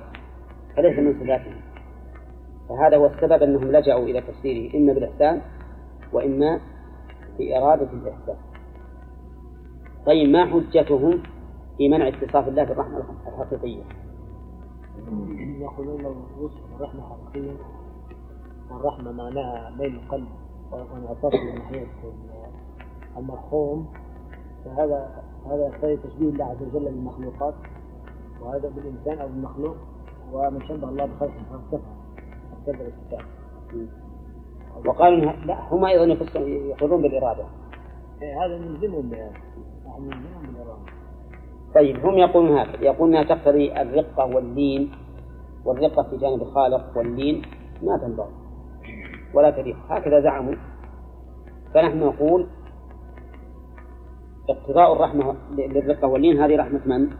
فليس 0.76 0.98
من 0.98 1.20
صفاته. 1.20 1.63
فهذا 2.68 2.96
هو 2.96 3.06
السبب 3.06 3.42
أنهم 3.42 3.72
لجأوا 3.72 4.04
إلى 4.04 4.20
تفسيره 4.20 4.76
إما 4.78 4.92
بالإحسان 4.92 5.40
وإما 6.12 6.60
بإرادة 7.38 7.88
الإحسان. 7.92 8.36
طيب 10.06 10.28
ما 10.28 10.46
حجتهم 10.46 11.22
في 11.78 11.88
منع 11.88 12.08
اتصاف 12.08 12.48
الله 12.48 12.64
بالرحمة 12.64 13.04
الحقيقية؟ 13.26 13.82
يقولون 15.60 16.02
لو 16.02 16.14
وصف 16.40 16.60
الرحمة 16.76 17.02
حقيقية 17.02 17.52
والرحمة 18.70 19.12
معناها 19.12 19.70
ميل 19.78 19.94
القلب 19.94 20.26
وانعطاف 20.72 21.34
من 21.34 21.54
ناحية 21.54 21.86
المرحوم 23.16 23.86
فهذا 24.64 25.22
هذا 25.46 25.66
يقتضي 25.66 25.96
تشبيه 25.96 26.28
الله 26.28 26.44
عز 26.44 26.62
وجل 26.62 26.84
بالمخلوقات 26.84 27.54
وهذا 28.40 28.68
بالإنسان 28.68 29.18
أو 29.18 29.28
بالمخلوق 29.28 29.76
ومن 30.32 30.60
شبه 30.68 30.88
الله 30.88 31.06
بخلقه 31.06 31.42
فارتفع 31.50 31.88
ارتفع 32.68 32.84
الكتاب 32.84 33.20
وقالوا 34.86 35.32
لا 35.32 35.68
هم 35.72 35.84
أيضا 35.84 36.04
يفسرون- 36.04 36.48
يقولون 36.48 37.02
بالإرادة. 37.02 37.44
إيه، 38.22 38.44
هذا 38.44 38.58
نلزمهم 38.58 39.10
نلزمهم 40.00 40.46
بالإرادة. 40.46 40.92
طيب 41.74 42.06
هم 42.06 42.14
يقولون 42.14 42.58
هكذا. 42.58 42.84
يقولون 42.84 43.16
إنها 43.16 43.34
تقتضي 43.34 43.82
الرقة 43.82 44.24
واللين 44.36 44.92
والرقة 45.64 46.02
في 46.02 46.16
جانب 46.16 46.42
الخالق 46.42 46.98
واللين. 46.98 47.42
ما 47.82 47.98
تنبغي. 47.98 48.32
ولا 49.34 49.50
تليق 49.50 49.76
هكذا 49.88 50.20
زعموا. 50.20 50.54
فنحن 51.74 51.98
نقول 51.98 52.46
اقتضاء 54.50 54.92
الرحمة 54.92 55.36
للرقة 55.50 56.08
واللين 56.08 56.40
هذه 56.40 56.56
رحمة 56.56 56.80
من؟ 56.86 57.10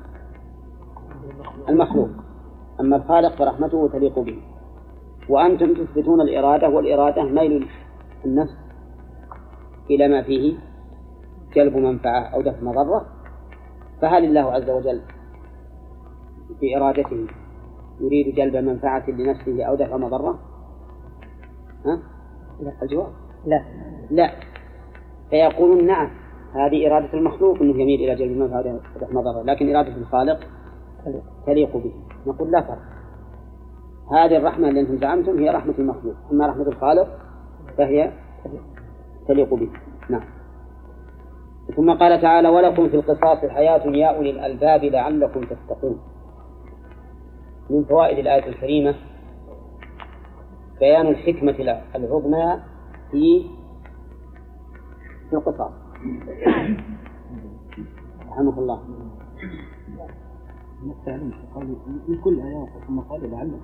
المخلوق. 1.69 2.09
أما 2.81 2.97
الخالق 2.97 3.37
فرحمته 3.37 3.89
تليق 3.89 4.19
به. 4.19 4.43
وأنتم 5.29 5.75
تثبتون 5.75 6.21
الإرادة 6.21 6.69
والإرادة 6.69 7.23
ميل 7.23 7.69
النفس 8.25 8.57
إلى 9.91 10.09
ما 10.09 10.23
فيه 10.23 10.57
جلب 11.55 11.77
منفعة 11.77 12.21
أو 12.35 12.43
دفع 12.43 12.61
مضرة 12.61 13.07
فهل 14.03 14.25
الله 14.25 14.53
عز 14.53 14.71
وجل 14.71 15.01
بإرادته 16.61 17.27
يريد 18.01 18.35
جلب 18.35 18.57
منفعة 18.57 19.11
لنفسه 19.11 19.65
أو 19.65 19.75
دفع 19.75 19.97
مضرة؟ 19.97 20.39
ها؟ 21.85 22.03
لا 22.61 22.73
الجواب. 22.83 23.13
لا. 23.47 23.65
لا. 24.11 24.31
فيقولون 25.31 25.87
نعم 25.87 26.11
هذه 26.55 26.87
إرادة 26.87 27.15
المخلوق 27.15 27.63
أنه 27.63 27.81
يميل 27.81 28.01
إلى 28.01 28.15
جلب 28.15 28.33
المنفعة 28.33 28.81
ودفع 28.97 29.13
مضرة 29.13 29.43
لكن 29.43 29.77
إرادة 29.77 29.97
الخالق 29.97 30.41
تليق 31.47 31.77
به. 31.77 31.93
نقول 32.27 32.51
لا 32.51 32.61
فرق. 32.61 32.94
هذه 34.13 34.37
الرحمة 34.37 34.69
اللي 34.69 34.81
أنتم 34.81 34.97
زعمتم 34.97 35.39
هي 35.39 35.51
رحمة 35.51 35.75
المخلوق 35.79 36.15
أما 36.33 36.47
رحمة 36.47 36.69
الخالق 36.69 37.09
فهي 37.79 38.13
تليق 39.29 39.55
به. 39.55 39.71
نعم. 40.11 40.25
ثم 41.77 41.91
قال 41.91 42.21
تعالى 42.23 42.49
ولكم 42.49 42.89
في 42.89 42.97
القصاص 42.97 43.39
حياة 43.51 43.87
يا 43.87 44.07
أولي 44.07 44.31
الألباب 44.31 44.85
لعلكم 44.85 45.41
تتقون. 45.41 46.01
من 47.71 47.85
فوائد 47.85 48.19
الآية 48.19 48.49
الكريمة 48.49 48.95
بيان 50.81 51.07
الحكمة 51.07 51.81
العظمى 51.95 52.61
في 53.11 53.47
في 55.31 55.37
القصاص. 55.37 55.73
رحمه 58.31 58.59
الله. 58.59 58.83
من 60.83 60.91
التعليم 60.91 61.33
قال 61.55 61.77
من 62.09 62.21
كل 62.25 62.41
آيات 62.41 62.69
ثم 62.87 63.01
قال 63.01 63.31
لعلكم 63.31 63.61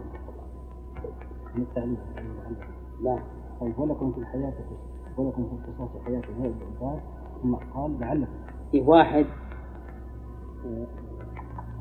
من 1.55 1.63
التعليم 1.63 1.99
لا. 3.03 3.19
طيب 3.61 3.79
ولكم 3.79 4.13
في 4.13 4.19
الحياة 4.19 4.53
ولكم 5.17 5.47
في 5.47 5.55
القصاص 5.55 6.03
حياة 6.05 6.23
هذه 6.39 6.55
العباد 6.81 7.01
ثم 7.43 7.55
قال 7.55 8.01
لعلكم. 8.01 8.33
في 8.71 8.81
واحد 8.81 9.27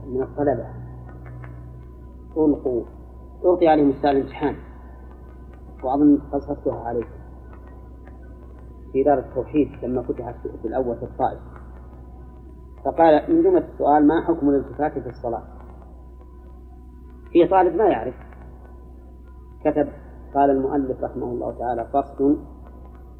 من 0.07 0.21
الطلبة. 0.21 0.69
ألقوا 2.37 2.83
ألقي 3.45 3.67
عليهم 3.67 3.89
السؤال 3.89 4.17
الامتحان. 4.17 4.55
وأظن 5.83 6.17
قصصتها 6.31 6.79
عليكم 6.79 7.19
في 8.93 9.03
دار 9.03 9.19
التوحيد 9.19 9.71
لما 9.83 10.01
فتحت 10.01 10.35
في 10.61 10.67
الأول 10.67 10.97
في 10.97 11.03
الطائف. 11.03 11.39
فقال 12.85 13.35
من 13.35 13.43
جملة 13.43 13.65
السؤال 13.73 14.07
ما 14.07 14.21
حكم 14.27 14.49
الالتفات 14.49 14.99
في 14.99 15.09
الصلاة؟ 15.09 15.43
في 17.31 17.47
طالب 17.47 17.75
ما 17.75 17.85
يعرف. 17.85 18.28
كتب 19.65 19.87
قال 20.35 20.49
المؤلف 20.49 21.03
رحمه 21.03 21.25
الله 21.25 21.57
تعالى 21.59 21.85
فصل 21.93 22.37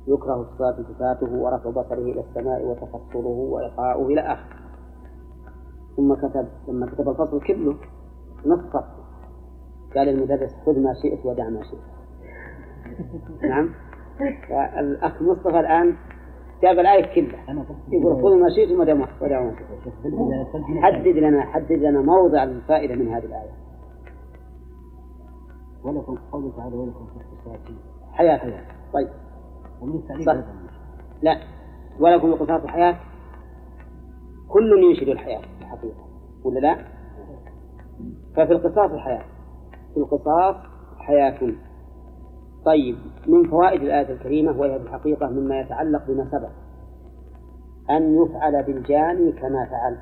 يكره 0.07 0.41
الصلاة 0.41 0.79
التفاته 0.79 1.33
ورفع 1.33 1.69
بصره 1.69 2.01
إلى 2.11 2.21
السماء 2.21 2.65
وتفصله 2.65 3.27
وإلقاؤه 3.27 4.07
إلى 4.07 4.21
آخره. 4.21 4.59
ثم 5.97 6.13
كتب 6.13 6.47
لما 6.67 6.85
كتب 6.85 7.09
الفصل 7.09 7.41
كله 7.41 7.75
نص 8.45 8.59
فصل. 8.59 8.99
قال 9.95 10.09
المدرس 10.09 10.51
خذ 10.65 10.79
ما 10.79 10.93
شئت 11.01 11.25
ودع 11.25 11.49
ما 11.49 11.61
شئت. 11.63 11.79
نعم. 13.49 13.69
الأخ 14.79 15.21
مصطفى 15.21 15.59
الآن 15.59 15.95
جاب 16.61 16.79
الآية 16.79 17.15
كلها. 17.15 17.65
يقول 17.91 18.15
خذوا 18.15 18.37
ما 18.37 18.49
شئتم 18.49 18.79
ودعوا 18.79 18.97
ما 18.97 19.05
شئتم 19.05 20.81
حدد 20.81 21.07
لنا 21.07 21.41
حدد 21.41 21.71
لنا 21.71 22.01
موضع 22.01 22.43
الفائدة 22.43 22.95
من 22.95 23.07
هذه 23.07 23.25
الآية. 23.25 23.68
ولكم 25.83 26.17
قوله 26.31 26.51
تعالى 26.57 26.75
ولكم 26.75 27.05
في 27.05 27.15
القصاص 27.15 27.75
حياة 28.11 28.37
حياة. 28.37 28.65
طيب. 28.93 29.09
ومن 29.81 30.01
صح. 30.25 30.35
لا. 31.21 31.37
ولكم 31.99 32.27
القصاص 32.27 32.65
حياة 32.65 32.95
كل 34.49 34.83
ينشد 34.83 35.07
الحياة 35.07 35.41
في 35.41 35.61
الحقيقة. 35.61 36.05
ولا 36.43 36.59
لا؟ 36.59 36.75
ففي 38.35 38.53
القصاص 38.53 38.91
حياة 38.99 39.23
في 39.93 39.97
القصاص 39.97 40.55
حياة. 40.97 41.53
طيب. 42.65 42.97
من 43.27 43.49
فوائد 43.49 43.81
الآية 43.81 44.13
الكريمة 44.13 44.59
وهي 44.59 44.79
في 44.79 44.85
الحقيقة 44.85 45.29
مما 45.29 45.59
يتعلق 45.59 46.07
بما 46.07 46.25
سبق. 46.31 46.51
أن 47.89 48.23
يفعل 48.23 48.63
بالجاني 48.63 49.31
كما 49.31 49.65
فعل. 49.65 49.97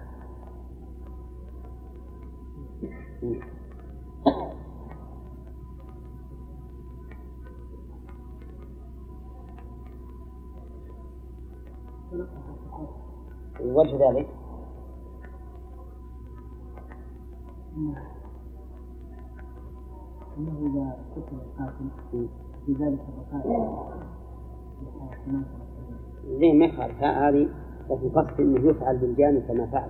وجه 13.71 14.09
ذلك. 14.09 14.27
أنه 20.37 20.57
إذا 20.59 20.97
قتل 21.15 21.35
القاتل 21.35 21.89
في 22.65 22.73
ذلك 22.73 22.99
الركائع 23.09 23.89
زين 26.39 26.59
ما 26.59 26.65
يخالف 26.65 27.03
ها- 27.03 27.29
هذه 27.29 27.49
لكن 27.89 28.09
قصد 28.09 28.39
إنه 28.41 28.69
يفعل 28.69 28.97
بالجاني 28.97 29.41
كما 29.41 29.65
فعل. 29.71 29.89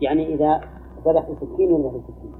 يعني 0.00 0.34
إذا 0.34 0.60
ذبح 1.06 1.30
بسكين 1.30 1.70
يرمى 1.70 1.88
بسكين 1.98 2.32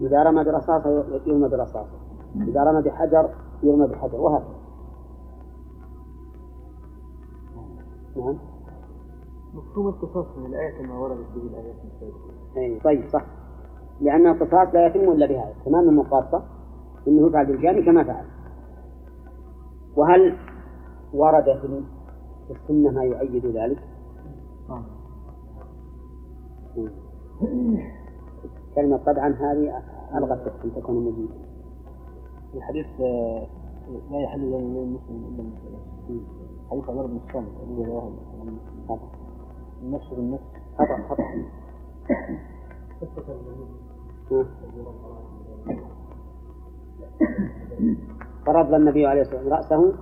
إذا 0.00 0.22
رمى 0.22 0.44
برصاصة 0.44 1.04
يرمى 1.26 1.48
برصاصة. 1.48 1.98
إذا 2.36 2.62
رمى 2.64 2.82
بحجر 2.82 3.30
يرمى 3.62 3.86
بحجر. 3.86 4.20
وهكذا. 4.20 4.57
نعم. 8.18 8.38
مفهوم 9.54 9.88
القصاص 9.88 10.26
من 10.38 10.46
الآية 10.46 10.82
كما 10.82 10.98
وردت 10.98 11.26
به 11.34 11.42
الآيات 11.42 11.76
السابقة. 11.84 12.30
أي 12.56 12.80
طيب 12.80 13.08
صح. 13.08 13.24
لأن 14.00 14.26
القصاص 14.26 14.74
لا 14.74 14.86
يتم 14.86 15.12
إلا 15.12 15.26
بهذا 15.26 15.54
تمام 15.64 15.88
المقاصة 15.88 16.42
أنه 17.08 17.28
يفعل 17.28 17.46
بالجاني 17.46 17.82
كما 17.82 18.04
فعل. 18.04 18.24
وهل 19.96 20.36
ورد 21.14 21.44
في 21.44 21.82
السنة 22.50 22.90
ما 22.90 23.04
يؤيد 23.04 23.46
ذلك؟ 23.46 23.78
مم. 24.68 24.82
كلمة 28.74 28.96
طبعا 28.96 29.28
هذه 29.28 29.82
ألغت 30.14 30.52
أن 30.64 30.74
تكون 30.74 31.04
مجيدة. 31.04 31.34
الحديث 32.54 32.86
آه، 33.00 33.46
لا 34.10 34.20
يحل 34.20 34.50
دم 34.50 34.56
المسلم 34.56 35.24
إلا 35.24 35.42
من 35.42 35.52
ثلاث 35.62 36.37
حديث 36.70 36.88
عمر 36.88 37.06
بن 37.06 37.16
الصامت 37.16 37.52
الذي 37.68 37.84
رواه 37.84 38.12
النفس 39.82 40.08
بالنفس 40.10 40.44
خطأ 40.78 41.08
خطأ. 41.08 41.24
فرض 48.46 48.74
النبي 48.74 49.06
عليه 49.06 49.20
الصلاة 49.20 49.44
والسلام 49.44 49.82
رأسه 49.82 49.94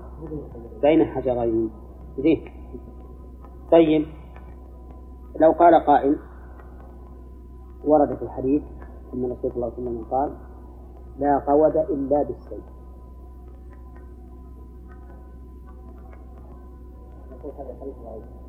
بين 0.82 1.04
حجرين 1.04 1.70
زين. 2.18 2.44
طيب. 3.72 4.06
لو 5.40 5.52
قال 5.52 5.84
قائل 5.86 6.16
ورد 7.84 8.14
في 8.16 8.22
الحديث 8.22 8.62
أن 9.14 9.24
الرسول 9.24 9.50
صلى 9.50 9.56
الله 9.56 9.72
عليه 9.72 9.82
وسلم 9.82 10.04
قال 10.10 10.36
لا 11.18 11.38
قود 11.38 11.76
إلا 11.76 12.22
بالسيف. 12.22 12.75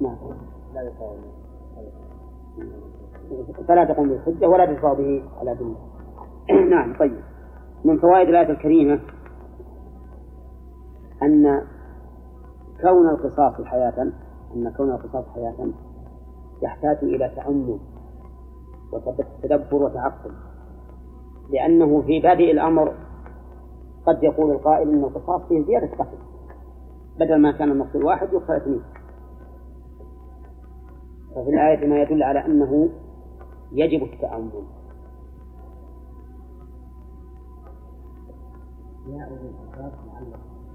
نعم. 0.02 0.16
فلا 3.68 3.86
تقوم 3.86 4.10
بالحجة 4.10 4.50
ولا 4.50 4.66
تدفع 4.66 4.94
به 4.94 5.24
على 5.40 5.56
دنيا 5.56 5.78
نعم 6.76 6.98
طيب. 7.00 7.20
من 7.86 8.00
فوائد 8.00 8.30
الآية 8.30 8.50
الكريمة 8.50 9.00
أن 11.24 11.62
كون 12.82 13.10
القصاص 13.10 13.66
حياة 13.66 14.12
أن 14.56 14.74
كون 14.78 14.92
القصاص 14.92 15.26
حياة 15.36 15.68
يحتاج 16.62 16.98
إلى 17.04 17.32
تأمل 17.36 17.80
وتدبر 18.92 19.84
وتعقل. 19.84 20.32
لأنه 21.50 22.02
في 22.02 22.20
بادئ 22.20 22.52
الأمر 22.52 22.94
قد 24.08 24.24
يقول 24.24 24.52
القائل 24.52 24.90
أن 24.90 25.04
القصاص 25.04 25.42
فيه 25.42 25.66
زيادة 25.66 25.88
قتل 25.88 26.27
بدل 27.20 27.42
ما 27.42 27.52
كان 27.52 27.72
المقتول 27.72 28.04
واحد 28.04 28.34
يقتل 28.34 28.54
اثنين 28.54 28.82
ففي 31.36 31.50
الآية 31.50 31.88
ما 31.88 32.02
يدل 32.02 32.24
على 32.24 32.46
أنه 32.46 32.90
يجب 33.72 34.04
التأمل. 34.04 34.64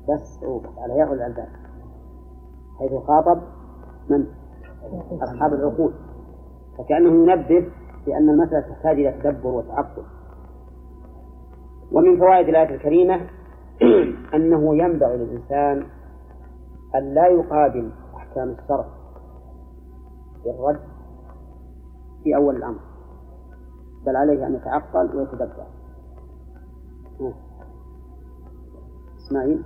بس 0.08 0.44
على 0.78 0.98
ياء 0.98 1.12
الألباب 1.12 1.48
حيث 2.78 2.92
خاطب 2.92 3.42
من؟ 4.10 4.26
أصحاب 5.22 5.54
العقول. 5.54 5.92
فكأنه 6.78 7.32
ينبه 7.32 7.66
بأن 8.06 8.30
المسألة 8.30 8.60
تحتاج 8.60 8.98
إلى 8.98 9.12
تدبر 9.22 9.48
وتعقل. 9.48 10.02
ومن 11.92 12.18
فوائد 12.18 12.48
الآية 12.48 12.74
الكريمة 12.74 13.20
أنه 14.34 14.76
ينبغي 14.76 15.16
للإنسان 15.16 15.86
أن 16.94 17.14
لا 17.14 17.26
يقابل 17.26 17.92
أحكام 18.16 18.48
الشرع 18.50 18.86
بالرد 20.44 20.80
في 22.22 22.36
أول 22.36 22.56
الأمر 22.56 22.80
بل 24.06 24.16
عليه 24.16 24.46
أن 24.46 24.54
يتعقل 24.54 25.16
ويتدبر. 25.16 25.66
ها. 27.20 27.34
إسماعيل؟ 29.16 29.64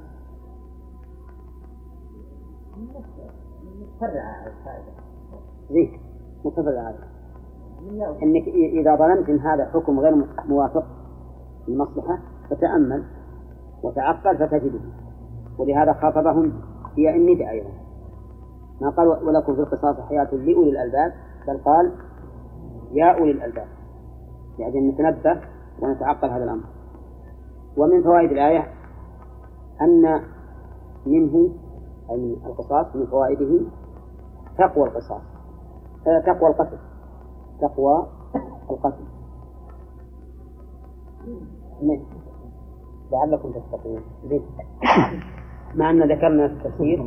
فرع 4.00 4.22
على 4.22 4.50
الفائدة. 4.50 4.92
زين 5.70 6.00
متفق 6.44 6.78
عليه 6.78 7.16
إنك 8.22 8.48
إذا 8.48 8.96
ظننت 8.96 9.28
إن 9.28 9.38
هذا 9.38 9.64
حكم 9.64 10.00
غير 10.00 10.26
موافق 10.48 10.84
للمصلحة 11.68 12.18
فتأمل 12.50 13.04
وتعقل 13.82 14.38
فتجده. 14.38 14.80
ولهذا 15.58 15.92
خاطبهم 15.92 16.52
في 16.96 17.10
النداء 17.10 17.50
أيضا. 17.50 17.70
ما 18.80 18.90
قال 18.90 19.08
ولكم 19.08 19.54
في 19.54 19.60
القصاص 19.60 20.00
حياة 20.00 20.34
لأولي 20.34 20.70
الألباب 20.70 21.12
بل 21.48 21.58
قال 21.58 21.92
يا 22.92 23.18
أولي 23.18 23.30
الألباب. 23.30 23.68
يعني 24.58 24.90
نتنبه 24.90 25.40
ونتعقل 25.82 26.30
هذا 26.30 26.44
الأمر. 26.44 26.64
ومن 27.76 28.02
فوائد 28.02 28.30
الآية 28.30 28.72
أن 29.80 30.22
منه 31.06 31.50
أي 32.10 32.16
من 32.16 32.46
القصاص 32.46 32.96
من 32.96 33.06
فوائده 33.06 33.60
تقوى 34.58 34.88
القصاص. 34.88 35.22
تقوى 36.04 36.50
القتل. 36.50 36.78
تقوى 37.60 38.06
القتل. 38.70 39.04
نعم. 41.82 42.04
لعلكم 43.12 43.52
تتقون. 43.52 44.02
مع 45.74 45.90
أن 45.90 46.12
ذكرنا 46.12 46.48
في 46.48 46.54
التفسير 46.54 47.00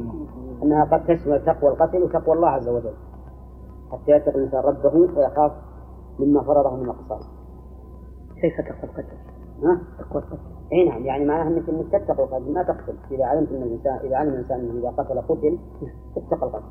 أنها 0.64 0.86
قد 0.86 1.05
تشمل 1.05 1.45
تقوى 1.45 1.72
القتل 1.72 2.03
وتقوى 2.03 2.36
الله 2.36 2.47
عز 2.47 2.68
وجل 2.68 2.93
حتى 3.91 4.12
يتقي 4.12 4.36
الإنسان 4.36 4.60
ربه 4.60 4.95
ويخاف 4.95 5.51
مما 6.20 6.43
فرضه 6.43 6.76
من 6.76 6.89
القصاص 6.89 7.30
كيف 8.41 8.53
تقوى 8.62 8.84
القتل؟ 8.84 9.18
ها؟ 9.64 9.82
تقوى 9.99 10.22
القتل 10.22 10.38
إي 10.74 10.89
نعم 10.89 11.05
يعني 11.05 11.26
معناها 11.26 11.47
أنك 11.47 11.70
إنك 11.70 11.91
تتقي 11.91 12.24
القتل 12.24 12.53
ما 12.53 12.64
تقتل 12.64 12.95
إذا 13.12 13.26
علمت 13.26 13.51
أن 13.51 13.64
الانسان 13.64 13.95
إذا 13.95 14.18
علم 14.18 14.34
الإنسان 14.34 14.60
أنه 14.60 14.80
إذا 14.80 14.89
قتل 14.89 15.22
قتل 15.22 15.57
اتقى 16.18 16.45
القتل 16.47 16.66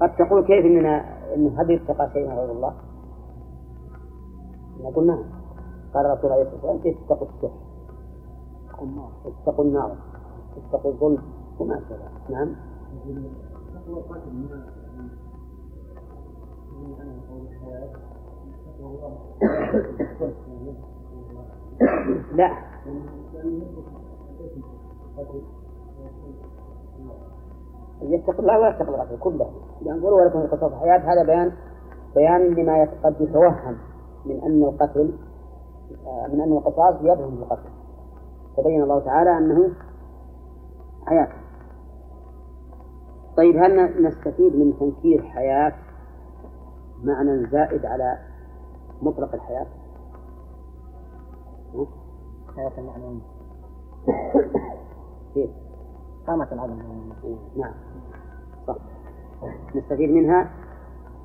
قد 0.00 0.16
تقول 0.16 0.44
كيف 0.44 0.64
اننا 0.64 1.04
إنه 1.34 1.60
هل 1.60 1.70
يتقى 1.70 2.10
شيء 2.12 2.28
غير 2.28 2.52
الله؟ 2.52 2.74
نقول 4.80 5.06
نعم 5.06 5.24
قال 5.94 6.06
الرسول 6.06 6.32
عليه 6.32 6.42
الصلاة 6.42 6.72
والسلام 6.72 6.96
اتقوا 7.04 7.28
السحر 7.28 7.71
اتقوا 8.82 9.64
النار 9.64 9.96
اتقوا 10.56 10.92
الظلم 10.92 11.22
وما 11.60 11.78
أشبه 11.78 11.98
نعم. 12.30 12.56
لا. 22.34 22.50
يتق 28.02 28.40
الله 28.40 28.58
ولا 28.58 28.68
يتق 28.68 28.88
الغفل 28.88 29.18
كله. 29.20 29.50
لأن 29.82 30.00
قولوا 30.00 30.22
ولكم 30.22 30.38
القصاص 30.38 30.72
حياة 30.72 30.98
هذا 30.98 31.22
بيان 31.26 31.52
بيان 32.14 32.54
لما 32.54 32.88
قد 33.04 33.20
يتوهم 33.20 33.76
من 34.26 34.42
أن 34.42 34.62
القتل 34.62 35.14
من 36.32 36.40
أن 36.40 36.52
القصاص 36.52 36.94
يدعم 37.02 37.34
القتل. 37.42 37.81
فبين 38.56 38.82
الله 38.82 39.00
تعالى 39.00 39.38
أنه 39.38 39.72
حياة. 41.06 41.28
طيب 43.36 43.56
هل 43.56 44.04
نستفيد 44.04 44.56
من 44.56 44.78
تنكير 44.78 45.22
حياة 45.22 45.72
معنى 47.02 47.46
زائد 47.46 47.86
على 47.86 48.18
مطلق 49.02 49.34
الحياة؟ 49.34 49.66
حياة 52.56 52.72
المعنوية 52.78 53.20
كيف؟ 55.34 55.50
قامة 56.26 56.52
العدم. 56.52 56.78
نعم. 57.56 57.74
صح. 58.66 58.76
نستفيد 59.74 60.10
منها 60.10 60.50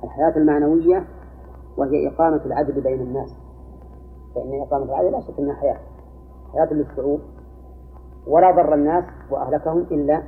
الحياة 0.04 0.36
المعنوية 0.36 1.04
وهي 1.76 2.08
إقامة 2.08 2.44
العدل 2.46 2.80
بين 2.80 3.00
الناس. 3.00 3.36
فإن 4.34 4.60
إقامة 4.60 4.84
العدل 4.84 5.12
لا 5.12 5.20
شك 5.20 5.38
أنها 5.38 5.54
حياة. 5.54 5.78
حياة 6.52 6.72
للشعوب 6.72 7.20
ولا 8.26 8.50
ضر 8.50 8.74
الناس 8.74 9.04
وأهلكهم 9.30 9.86
إلا 9.90 10.22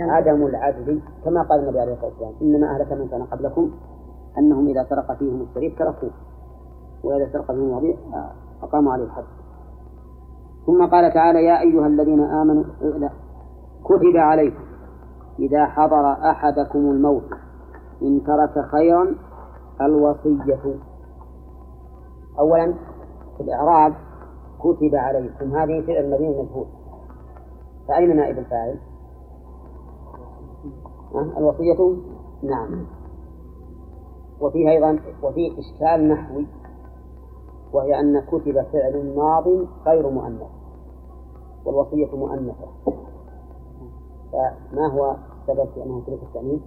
عدم 0.00 0.46
العدل 0.46 1.00
كما 1.24 1.42
قال 1.42 1.60
النبي 1.60 1.80
عليه 1.80 1.92
الصلاة 1.92 2.10
والسلام 2.10 2.34
إنما 2.42 2.74
أهلك 2.74 2.92
من 2.92 3.08
كان 3.08 3.22
قبلكم 3.22 3.70
أنهم 4.38 4.66
إذا 4.68 4.86
سرق 4.90 5.18
فيهم 5.18 5.42
الشريف 5.42 5.78
تركوه 5.78 6.10
وإذا 7.04 7.32
سرق 7.32 7.46
فيهم 7.46 7.68
الوضيع 7.68 7.96
أقاموا 8.62 8.92
عليه 8.92 9.04
الحد. 9.04 9.24
ثم 10.66 10.86
قال 10.86 11.14
تعالى 11.14 11.44
يا 11.44 11.60
أيها 11.60 11.86
الذين 11.86 12.20
آمنوا 12.20 12.64
لا 12.80 13.10
كتب 13.84 14.16
عليكم 14.16 14.64
إذا 15.38 15.66
حضر 15.66 16.12
أحدكم 16.30 16.78
الموت 16.78 17.30
إن 18.02 18.22
ترك 18.26 18.64
خيرا 18.64 19.14
الوصية. 19.80 20.74
أولا 22.38 22.74
في 23.38 23.44
الإعراب 23.44 23.94
كتب 24.60 24.94
عليكم. 24.94 25.56
هذه 25.56 25.86
فعل 25.86 26.04
المبني 26.04 26.28
المجهول 26.28 26.66
فأين 27.88 28.16
نائب 28.16 28.38
الفاعل؟ 28.38 28.78
الوصية؟ 31.36 31.96
نعم. 32.42 32.86
وفيه 34.40 34.70
أيضا 34.70 34.98
وفيه 35.22 35.58
إشكال 35.58 36.08
نحوي 36.08 36.46
وهي 37.72 38.00
أن 38.00 38.20
كتب 38.20 38.62
فعل 38.72 39.16
ماض 39.16 39.44
غير 39.86 40.10
مؤنث 40.10 40.50
والوصية 41.64 42.16
مؤنثة. 42.16 42.68
فما 44.32 44.86
هو 44.92 45.16
السبب 45.40 45.68
في 45.74 45.82
أنه 45.82 46.02
ترك 46.06 46.22
التأنيث؟ 46.22 46.62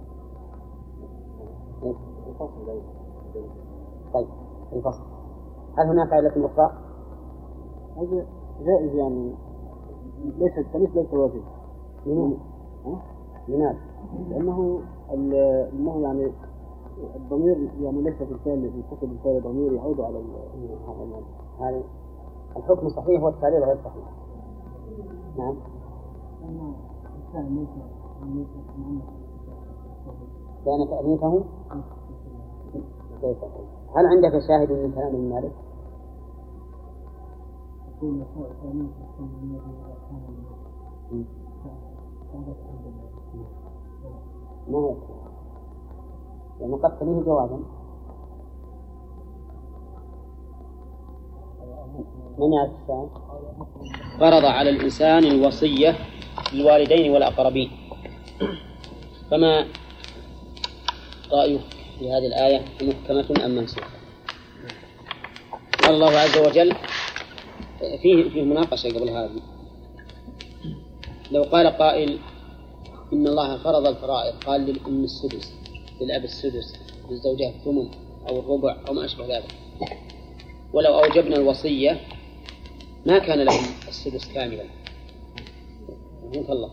طيب 4.14 4.28
الفصل. 4.72 5.11
هل 5.78 5.86
هناك 5.86 6.12
علة 6.12 6.46
أخرى؟ 6.46 6.72
هذا 7.96 8.26
جائز 8.60 8.94
يعني 8.94 9.34
ليس 10.24 10.58
التأنيث 10.58 10.90
ليس 10.96 11.14
واجب 11.14 11.42
لماذا؟ 13.48 13.78
لأنه 14.28 14.80
أنه 15.14 16.00
يعني 16.02 16.32
الضمير 17.16 17.70
يعني 17.80 18.02
ليس 18.02 18.14
في 18.14 18.32
الفعل 18.32 18.64
يتصل 18.64 19.06
بالفعل 19.06 19.42
ضمير 19.42 19.72
يعود 19.72 20.00
على 20.00 20.22
هذا 21.60 21.82
الحكم 22.56 22.88
صحيح 22.88 23.22
والتعليل 23.22 23.64
غير 23.64 23.78
صحيح. 23.84 24.04
نعم. 25.38 25.54
كان 30.64 30.88
تأنيثه 30.88 31.42
هل 33.96 34.06
عندك 34.06 34.38
شاهد 34.48 34.72
من 34.72 34.92
كلام 34.92 35.06
ابن 35.06 35.28
مالك؟ 35.34 35.52
ما 44.68 44.78
هو؟ 44.78 44.96
لأنه 46.60 46.76
قد 46.76 46.98
تليه 46.98 47.20
جوابا 47.22 47.60
من 52.38 52.52
يعرف؟ 52.52 52.70
فرض 54.20 54.44
على 54.44 54.70
الإنسان 54.70 55.24
الوصية 55.24 55.94
للوالدين 56.52 57.12
والأقربين. 57.12 57.70
فما 59.30 59.66
رأيك 61.32 61.81
في 62.02 62.10
هذه 62.10 62.26
الآية 62.26 62.64
محكمة 62.82 63.44
أم 63.44 63.50
منسوخة؟ 63.50 63.90
قال 65.82 65.94
الله 65.94 66.10
عز 66.10 66.38
وجل 66.38 66.74
فيه 68.02 68.28
فيه 68.30 68.42
مناقشة 68.42 68.88
قبل 68.88 69.10
هذه. 69.10 69.40
لو 71.30 71.42
قال 71.42 71.66
قائل 71.66 72.18
إن 73.12 73.26
الله 73.26 73.58
فرض 73.58 73.86
الفرائض 73.86 74.34
قال 74.44 74.60
للأم 74.60 75.04
السدس 75.04 75.52
للأب 76.00 76.24
السدس 76.24 76.76
للزوجة 77.10 77.48
الثمن 77.48 77.90
أو 78.28 78.40
الربع 78.40 78.76
أو 78.88 78.94
ما 78.94 79.04
أشبه 79.04 79.36
ذلك. 79.36 79.54
ولو 80.72 81.04
أوجبنا 81.04 81.36
الوصية 81.36 82.00
ما 83.06 83.18
كان 83.18 83.38
لهم 83.42 83.64
السدس 83.88 84.32
كاملا. 84.32 84.64
رحمك 86.24 86.50
الله. 86.50 86.70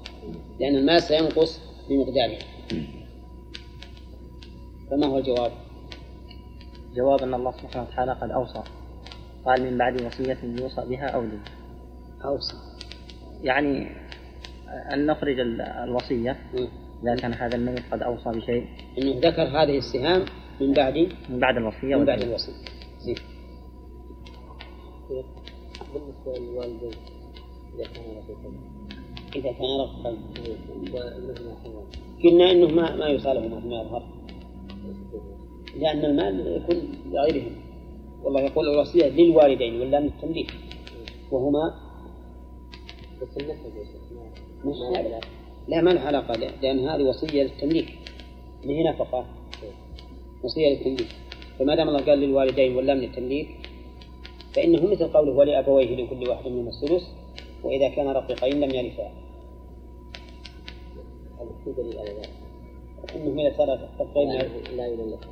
لأن 0.60 0.76
المال 0.76 1.02
سينقص 1.02 1.60
بمقداره. 1.90 2.38
فما 4.92 5.08
هو 5.08 5.18
الجواب؟ 5.18 5.52
جواب 6.96 7.24
أن 7.24 7.34
الله 7.34 7.52
سبحانه 7.52 7.88
وتعالى 7.90 8.12
قد 8.12 8.32
أوصى. 8.32 8.64
قال 9.46 9.72
من 9.72 9.78
بعد 9.78 10.02
وصية 10.02 10.38
يوصى 10.44 10.86
بها 10.90 11.08
أو 11.08 11.22
لي 11.22 11.40
أوصى. 12.26 12.56
يعني 13.42 13.88
أن 14.94 15.06
نخرج 15.06 15.40
الوصية. 15.84 16.38
إذا 17.04 17.16
كان 17.16 17.34
هذا 17.34 17.56
الميت 17.56 17.84
قد 17.92 18.02
أوصى 18.02 18.30
بشيء. 18.30 18.68
أنه 18.98 19.20
ذكر 19.20 19.44
هذه 19.44 19.78
السهام 19.78 20.26
من 20.62 20.74
بعد 20.74 20.98
من 21.30 21.40
بعد 21.40 21.58
الوصية 21.58 21.96
من 21.96 22.06
بعد 22.06 22.22
الوصية. 22.22 22.54
زين. 23.00 23.16
بالنسبة 25.94 26.38
للوالدين 26.38 26.92
إذا 27.76 27.84
كان 27.84 28.24
إذا 29.36 29.52
كان 29.52 29.80
رفقا 29.82 30.18
قلنا 32.24 32.52
إنه 32.52 32.68
ما 32.68 32.96
ما 32.96 33.08
يصالحهما 33.08 33.62
فيما 33.62 33.76
يظهر. 33.76 34.19
لأن 35.80 36.06
المال 36.06 36.62
يكون 36.64 36.78
لغيرهم. 37.12 37.56
والله 38.24 38.42
يقول 38.42 38.70
الوصية 38.70 39.06
للوالدين 39.06 39.82
ولا 39.82 40.00
من 40.00 40.08
التمليك 40.08 40.54
وهما 41.32 41.76
بس 43.22 43.44
مش 44.66 44.78
لا. 44.94 45.20
لا 45.68 45.82
ما 45.82 45.90
له 45.90 46.02
علاقة 46.02 46.34
لأن 46.36 46.80
هذه 46.80 47.04
وصية 47.04 47.44
للتمليك. 47.44 47.90
ما 48.66 48.72
هي 48.72 48.84
نفقة 48.84 49.26
وصية 50.44 50.70
للتمليك. 50.70 51.16
فما 51.60 51.76
دام 51.76 51.88
الله 51.88 52.06
قال 52.06 52.20
للوالدين 52.20 52.76
ولا 52.76 52.94
من 52.94 53.04
التمليك 53.04 53.48
فإنه 54.56 54.92
مثل 54.92 55.08
قوله 55.08 55.32
ولأبويه 55.32 55.96
لكل 55.96 56.30
واحد 56.30 56.48
منهما 56.48 56.70
السدس 56.70 57.08
وإذا 57.64 57.90
كان 57.90 58.08
رقيقين 58.08 58.60
لم 58.60 58.76
يرثا. 58.76 59.12
هذا 61.40 61.52
في 61.66 61.72
دليل 61.72 62.00
على 62.00 62.10
ذلك؟ 62.10 62.49
إنه 63.16 63.42
إذا 63.48 63.58
صار 63.58 63.70
رقيقين 64.00 64.32
لا- 64.32 64.76
لا 64.76 64.88
يملك 64.88 65.28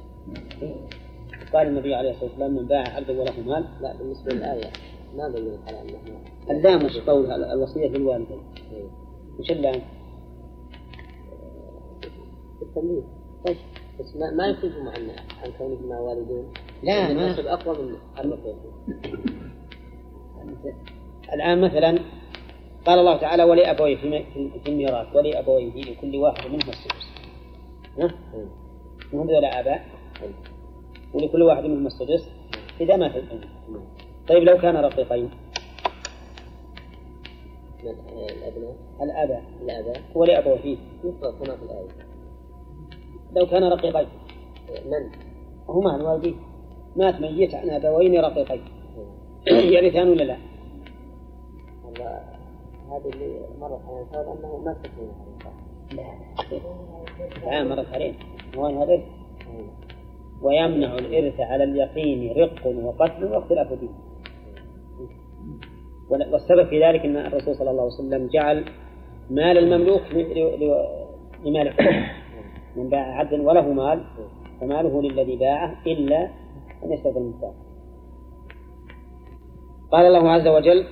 قال 1.53 1.67
النبي 1.67 1.95
عليه 1.95 2.09
الصلاة 2.11 2.29
والسلام 2.29 2.51
من 2.51 2.65
باع 2.67 2.83
عبدا 2.95 3.21
وله 3.21 3.33
مال. 3.45 3.65
لا 3.81 3.93
بالنسبة 3.97 4.33
للآية 4.33 4.71
ما 5.17 5.29
دليل 5.29 5.57
على 5.67 5.81
أنه 5.81 5.99
اللام 6.49 6.85
وش 6.85 6.97
قول 6.97 7.31
الوصية 7.31 7.87
للوالدين 7.87 8.39
إيه. 8.73 8.83
وش 9.39 9.51
اللام؟ 9.51 9.81
التمليك. 12.61 13.03
طيب 13.47 13.57
بس 13.99 14.15
ما 14.15 14.31
ما 14.31 14.47
يخرجهم 14.47 14.87
عن 14.87 15.09
عن 15.43 15.51
كونهما 15.57 15.99
والدين 15.99 16.43
لا، 16.83 17.13
ما- 17.13 17.53
أقوى 17.53 17.77
من 17.85 17.95
الآن 21.33 21.61
مثلا 21.61 21.99
قال 22.85 22.99
الله 22.99 23.17
تعالى 23.17 23.43
ولأبويه 23.43 23.95
في 24.63 24.69
الميراث 24.69 25.15
ولأبويه 25.15 25.71
لكل 25.83 26.15
واحد 26.15 26.45
منهما 26.47 26.69
السدس. 26.69 27.07
ها؟ 27.99 28.11
وهم 29.13 29.27
ذولا 29.27 29.59
آباء. 29.59 29.85
ولكل 31.13 31.41
واحد 31.43 31.63
منهما 31.63 31.87
السدس 31.87 32.29
إذا 32.81 32.95
مات 32.95 33.15
الأم 33.15 33.41
طيب 34.27 34.43
لو 34.43 34.57
كان 34.57 34.75
رقيقين. 34.75 35.29
من 37.83 37.89
الأبناء؟ 38.29 38.75
الآباء. 39.01 39.43
الآباء. 39.61 40.01
ولأبويه 40.15 40.77
يفرق 41.03 41.35
هنا 41.41 41.55
في 41.55 41.63
الآية. 41.63 41.87
لو 43.35 43.45
كان 43.45 43.63
رقيقين. 43.63 44.07
من؟ 44.69 45.11
هما 45.69 45.95
الوالدين 45.95 46.35
مات 46.95 47.21
ميت 47.21 47.55
عن 47.55 47.69
أبوين 47.69 48.19
رقيقين. 48.19 48.61
يرثان 49.73 50.09
ولا 50.09 50.23
لا؟ 50.23 50.37
هذا 51.85 52.37
هذه 52.91 53.09
اللي 53.13 53.47
مرت 53.59 53.81
على 54.13 54.21
أنه 54.21 54.57
ما 54.65 54.73
تكون 54.83 55.26
الآن 57.43 57.69
مرت 57.69 57.93
عليه 57.93 58.13
هو 58.57 58.65
هذا. 58.65 59.01
ويمنع 60.41 60.95
الإرث 60.95 61.39
على 61.39 61.63
اليقين 61.63 62.37
رق 62.37 62.65
وقتل 62.67 63.23
واختلاف 63.25 63.73
دين 63.73 63.89
وال- 66.09 66.33
والسبب 66.33 66.67
في 66.67 66.83
ذلك 66.83 67.05
أن 67.05 67.17
الرسول 67.17 67.55
صلى 67.55 67.71
الله 67.71 67.81
عليه 67.83 67.93
وسلم 67.93 68.27
جعل 68.27 68.65
مال 69.29 69.57
المملوك 69.57 70.01
لمال. 71.45 71.73
من 72.75 72.89
باع 72.89 73.19
عبدا 73.19 73.41
وله 73.41 73.73
مال 73.73 74.03
فماله 74.61 75.01
للذي 75.01 75.35
باعه 75.35 75.75
إلا 75.87 76.29
أن 76.83 76.91
يشترط 76.93 77.17
المختار 77.17 77.53
قال 79.91 80.05
الله 80.05 80.31
عز 80.31 80.47
وجل 80.47 80.85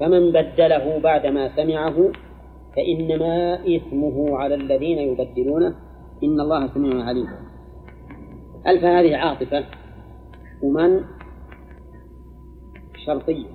فمن 0.00 0.32
بدله 0.32 0.98
بعدما 0.98 1.56
سمعه 1.56 2.12
فإنما 2.76 3.54
إثمه 3.76 4.36
على 4.36 4.54
الذين 4.54 4.98
يبدلونه. 4.98 5.74
إن 6.24 6.40
الله 6.40 6.74
سميع 6.74 7.04
عليم. 7.04 7.28
ألف 8.66 8.84
هذه 8.84 9.16
عاطفة. 9.16 9.64
ومن؟ 10.62 11.04
شرطية 13.06 13.46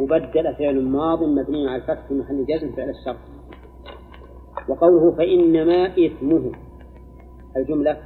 وبدل 0.00 0.54
فعل 0.58 0.84
ماض 0.84 1.22
مبني 1.22 1.68
على 1.68 1.82
الفتح 1.82 2.08
في 2.08 2.14
محل 2.14 2.46
جزم 2.46 2.72
فعل 2.72 2.90
الشرط. 2.90 3.18
وقوله 4.68 5.16
فإنما 5.16 5.86
إثمه. 5.86 6.52
الجملة؟ 7.56 7.96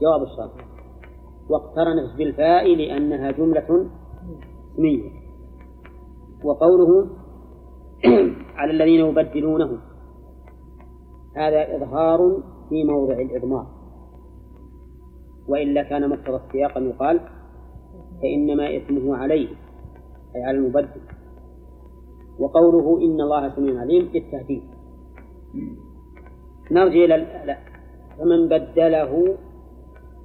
جواب 0.00 0.22
الشرط. 0.22 0.52
واقترنت 1.48 2.16
بالفاء 2.18 2.74
لأنها 2.74 3.30
جملة 3.30 3.86
اسمية. 4.74 5.10
وقوله 6.44 7.19
على 8.58 8.70
الذين 8.72 9.00
يبدلونه. 9.00 9.78
هذا 11.36 11.76
إظهار 11.76 12.42
في 12.68 12.84
موضع 12.84 13.14
الإضمار. 13.14 13.66
وإلا 15.48 15.82
كان 15.82 16.10
مقتضى 16.10 16.36
السياق 16.36 16.76
أن 16.76 16.88
يقال 16.88 17.20
فإنما 18.22 18.76
إثمه 18.76 19.16
عليه 19.16 19.48
أي 20.36 20.42
على 20.44 20.58
المبدل. 20.58 21.00
وقوله 22.38 22.98
إن 23.04 23.20
الله 23.20 23.54
سميع 23.56 23.80
عليم 23.80 24.10
للتهديد. 24.14 24.62
نرجع 26.70 27.04
إلى 27.04 27.16
لا 27.46 27.58
فمن 28.18 28.48
بدله 28.48 29.36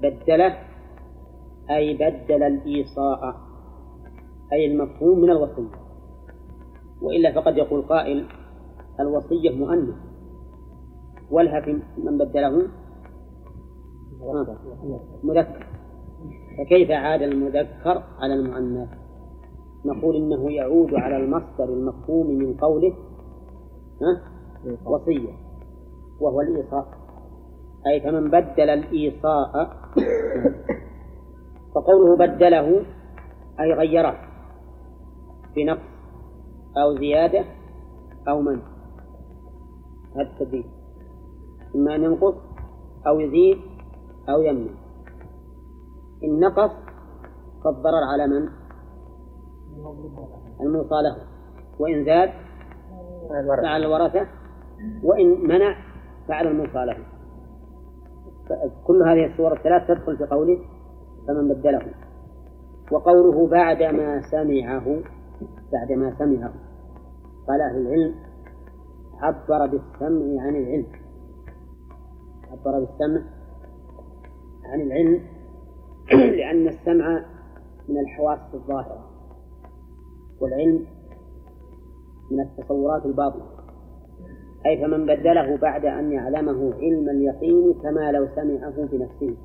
بدله 0.02 0.58
أي 1.70 1.94
بدل 1.94 2.44
الإيصاء 2.44 3.36
أي 4.54 4.66
المفهوم 4.66 5.20
من 5.20 5.30
الوصية. 5.30 5.85
وإلا 7.06 7.32
فقد 7.32 7.58
يقول 7.58 7.82
قائل 7.82 8.26
الوصية 9.00 9.56
مؤنث. 9.56 9.96
ولها 11.32 11.62
في 11.62 11.80
من 11.98 12.18
بدله؟ 12.18 12.68
مذكر. 15.24 15.68
فكيف 16.58 16.92
عاد 16.92 17.22
المذكر 17.22 18.04
على 18.20 18.34
المؤنث؟ 18.34 18.90
نقول 19.86 20.16
إنه 20.16 20.52
يعود 20.52 20.94
على 20.94 21.18
المصدر 21.18 21.64
المفهوم 21.64 22.28
من 22.28 22.54
قوله 22.54 22.94
ها؟ 24.02 24.22
وصية. 24.86 25.34
وهو 26.22 26.42
الإيصاء. 26.42 26.88
أي 27.88 28.02
فمن 28.02 28.30
بدل 28.30 28.70
الإيصاء 28.70 29.70
فقوله 31.76 32.18
بدله 32.18 32.86
أي 33.60 33.74
غيره 33.74 34.16
بنقص 35.56 35.95
أو 36.78 36.96
زيادة 36.98 37.46
أو 38.28 38.42
منع. 38.42 38.62
هذا 40.16 40.22
التبديل 40.22 40.66
إما 41.76 41.96
أن 41.96 42.04
ينقص 42.04 42.36
أو 43.08 43.20
يزيد 43.20 43.58
أو 44.30 44.42
يمنع. 44.42 44.72
إن 46.24 46.40
نقص 46.40 46.72
فالضرر 47.64 48.04
على 48.12 48.28
من؟ 48.28 48.50
الموصى 50.62 50.96
له 51.04 51.18
وإن 51.80 52.06
زاد 52.06 52.30
فعلى 53.64 53.86
الورثة. 53.86 54.28
وإن 55.04 55.48
منع 55.48 55.76
فعلى 56.28 56.50
الموصى 56.50 56.86
له 56.86 56.98
كل 58.84 59.02
هذه 59.02 59.32
الصور 59.32 59.54
الثلاث 59.54 59.88
تدخل 59.88 60.18
في 60.18 60.26
قوله 60.26 60.60
فمن 61.28 61.48
بدله. 61.48 61.94
وقوله 62.92 63.48
بعدما 63.48 64.22
سمعه 64.22 65.02
بعدما 65.74 66.16
سمعه. 66.20 66.54
قال 67.48 67.62
أهل 67.62 67.78
العلم 67.78 68.16
عبر 69.22 69.66
بالسمع 69.66 70.44
عن 70.44 70.56
العلم. 70.56 70.86
عبر 72.52 72.80
بالسمع 72.80 73.22
عن 74.66 74.82
العلم 74.82 75.22
لأن 76.38 76.68
السمع 76.68 77.26
من 77.90 78.00
الحواس 78.00 78.40
الظاهرة 78.54 79.10
والعلم 80.42 80.86
من 82.32 82.40
التصورات 82.40 83.06
الباطنة. 83.06 83.46
أي 84.66 84.78
فمن 84.78 85.06
بدله 85.06 85.58
بعد 85.58 85.86
أن 85.86 86.12
يعلمه 86.12 86.74
علم 86.74 87.10
اليقين 87.10 87.74
كما 87.74 88.12
لو 88.12 88.28
سمعه 88.36 88.86
بنفسه 88.86 89.38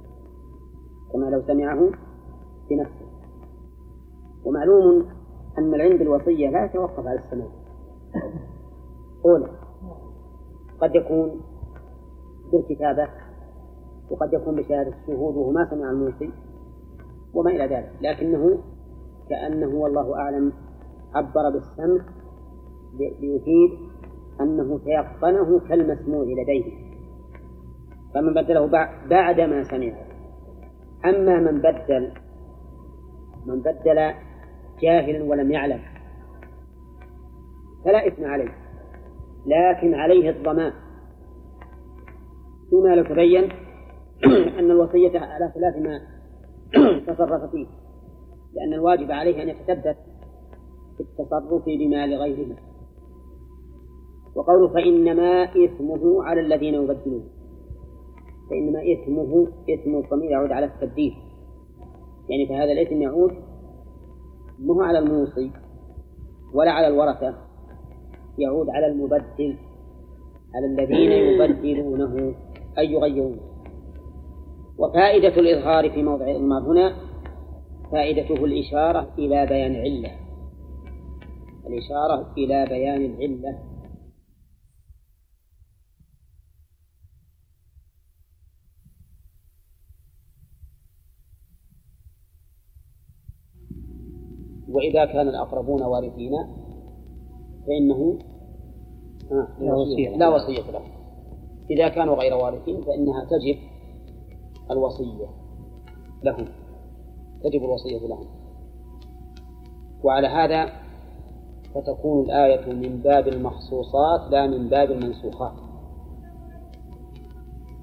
كما 1.12 1.26
لو 1.30 1.42
سمعه 1.42 1.90
بنفسه. 2.70 3.06
ومعلوم 4.44 5.06
أن 5.58 5.74
العلم 5.74 5.96
بالوصية 5.96 6.50
لا 6.50 6.64
يتوقف 6.64 7.06
على 7.06 7.18
السماع. 7.18 7.59
أولى 9.24 9.48
قد 10.80 10.94
يكون 10.94 11.40
بالكتابة 12.52 13.08
وقد 14.10 14.32
يكون 14.32 14.56
بشهادة 14.56 14.88
الشهود 14.88 15.36
وهو 15.36 15.50
ما 15.50 15.70
سمع 15.70 15.90
الموصي 15.90 16.30
وما 17.34 17.50
إلى 17.50 17.66
ذلك 17.76 17.92
لكنه 18.00 18.58
كأنه 19.30 19.74
والله 19.74 20.16
أعلم 20.16 20.52
عبر 21.14 21.50
بالسمع 21.50 22.04
ليفيد 22.98 23.70
أنه 24.40 24.78
تيقنه 24.78 25.60
كالمسموع 25.68 26.24
لديه. 26.24 26.90
فمن 28.14 28.34
بدله 28.34 28.66
بعد 29.10 29.40
ما 29.40 29.64
سمعه 29.64 29.96
أما 31.04 31.40
من 31.40 31.58
بدل 31.58 32.12
من 33.46 33.60
بدل 33.60 34.14
جاهلا 34.82 35.24
ولم 35.24 35.50
يعلم 35.50 35.80
فلا 37.84 38.06
إثم 38.06 38.24
عليه. 38.24 38.54
لكن 39.46 39.94
عليه 39.94 40.30
الضمان. 40.30 40.72
فيما 42.70 42.94
لو 42.94 43.04
تبين 43.04 43.48
أن 44.58 44.70
الوصية 44.70 45.18
على 45.18 45.52
خلاف 45.54 45.76
ما 45.76 46.00
تصرف 47.14 47.50
فيه. 47.50 47.66
لأن 48.54 48.74
الواجب 48.74 49.10
عليه 49.10 49.42
أن 49.42 49.48
يتثبت 49.48 49.96
في 50.96 51.00
التصرف 51.00 51.64
بمال 51.66 52.14
غيره 52.14 52.56
وقوله 54.34 54.68
فإنما 54.68 55.44
إثمه 55.44 56.24
على 56.24 56.40
الذين 56.40 56.74
يبدلون. 56.74 57.28
فإنما 58.50 58.82
إثمه 58.92 59.48
إثم 59.70 59.96
الضمير 59.96 60.30
يعود 60.30 60.52
على 60.52 60.66
التبديل. 60.66 61.14
يعني 62.28 62.46
فهذا 62.46 62.72
الإثم 62.72 63.02
يعود 63.02 63.32
مو 64.58 64.82
على 64.82 64.98
الموصي 64.98 65.50
ولا 66.54 66.70
على 66.70 66.88
الورثة 66.88 67.34
يعود 68.40 68.70
على 68.70 68.86
المبدل 68.86 69.56
على 70.54 70.66
الذين 70.66 71.12
يبدلونه 71.12 72.34
أي 72.78 72.92
يغيرونه 72.92 73.40
وفائدة 74.78 75.40
الإظهار 75.40 75.90
في 75.90 76.02
موضع 76.02 76.30
الإضمار 76.30 76.62
هنا 76.62 76.96
فائدته 77.92 78.44
الإشارة 78.44 79.14
إلى 79.18 79.46
بيان 79.46 79.70
العلة 79.74 80.10
الإشارة 81.66 82.32
إلى 82.38 82.66
بيان 82.66 83.04
العلة. 83.04 83.58
وإذا 94.68 95.04
كان 95.04 95.28
الأقربون 95.28 95.82
وارثين 95.82 96.32
فإنه 97.66 98.18
لا 100.16 100.28
وصية 100.28 100.70
له. 100.70 100.82
إذا 101.70 101.88
كانوا 101.88 102.14
غير 102.14 102.34
وارثين 102.34 102.80
فإنها 102.80 103.24
تجب 103.24 103.58
الوصية 104.70 105.26
لهم. 106.22 106.48
تجب 107.44 107.64
الوصية 107.64 108.06
لهم. 108.06 108.26
وعلى 110.04 110.26
هذا 110.26 110.72
فتكون 111.74 112.24
الآية 112.24 112.72
من 112.72 112.96
باب 113.02 113.28
المخصوصات 113.28 114.30
لا 114.30 114.46
من 114.46 114.68
باب 114.68 114.90
المنسوخات. 114.90 115.52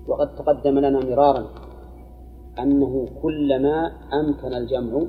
وقد 0.08 0.36
تقدم 0.36 0.80
لنا 0.80 1.00
مرارا 1.00 1.48
أنه 2.60 3.08
كلما 3.22 3.92
أمكن 4.14 4.54
الجمع 4.54 5.08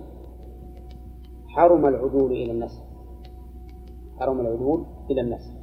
حرم 1.49 1.87
العدول 1.87 2.33
إلى 2.33 2.53
النسخ 2.53 2.83
حرم 4.19 4.41
العدول 4.41 4.87
إلى 5.11 5.21
النسخ 5.21 5.58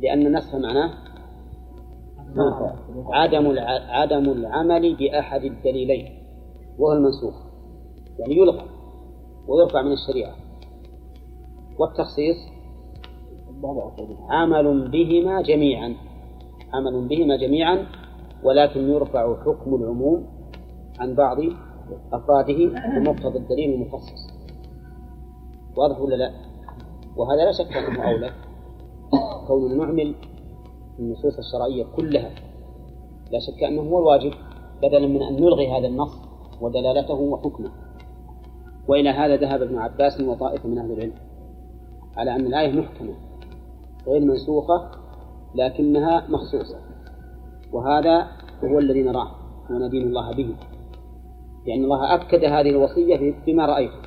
لأن 0.00 0.26
النسخ 0.26 0.54
معناه 0.54 0.90
عدم 3.12 3.58
عدم 3.88 4.32
العمل 4.32 4.96
بأحد 4.96 5.44
الدليلين 5.44 6.12
وهو 6.78 6.92
المنسوخ. 6.92 7.34
يعني 8.18 8.36
يلغى 8.36 8.64
ويرفع 9.48 9.82
من 9.82 9.92
الشريعة. 9.92 10.34
والتخصيص 11.78 12.36
عمل 14.30 14.90
بهما 14.90 15.42
جميعا. 15.42 15.94
عمل 16.72 17.08
بهما 17.08 17.36
جميعا 17.36 17.86
ولكن 18.42 18.80
يرفع 18.80 19.36
حكم 19.44 19.74
العموم 19.74 20.26
عن 20.98 21.14
بعض 21.14 21.38
أفراده 22.12 22.80
بمقتضى 22.96 23.38
الدليل 23.38 23.74
المخصص. 23.74 24.34
واضح 25.76 26.00
ولا 26.00 26.14
لا؟ 26.14 26.30
وهذا 27.16 27.44
لا 27.44 27.52
شك 27.52 27.76
أنه 27.76 28.10
أولى. 28.10 28.30
كوننا 29.46 29.84
نعمل 29.84 30.14
النصوص 30.98 31.38
الشرعية 31.38 31.84
كلها. 31.96 32.30
لا 33.30 33.38
شك 33.38 33.62
أنه 33.62 33.82
هو 33.82 33.98
الواجب 33.98 34.32
بدلا 34.82 35.06
من 35.06 35.22
أن 35.22 35.36
نلغي 35.36 35.68
هذا 35.78 35.86
النص 35.86 36.18
ودلالته 36.60 37.14
وحكمه. 37.14 37.70
وإلى 38.88 39.10
هذا 39.10 39.36
ذهب 39.36 39.62
ابن 39.62 39.78
عباس 39.78 40.20
وطائفة 40.20 40.68
من 40.68 40.78
أهل 40.78 40.92
العلم 40.92 41.14
على 42.16 42.34
أن 42.34 42.46
الآية 42.46 42.72
محكمة 42.72 43.14
غير 44.06 44.20
منسوخة 44.20 44.90
لكنها 45.54 46.26
مخصوصة. 46.28 46.78
وهذا 47.72 48.28
هو 48.64 48.78
الذي 48.78 49.02
نراه 49.02 49.30
وندين 49.70 50.02
الله 50.02 50.32
به 50.32 50.54
لأن 51.66 51.84
الله 51.84 52.14
أكد 52.14 52.44
هذه 52.44 52.70
الوصية 52.70 53.34
بما 53.46 53.66
رأيته. 53.66 54.04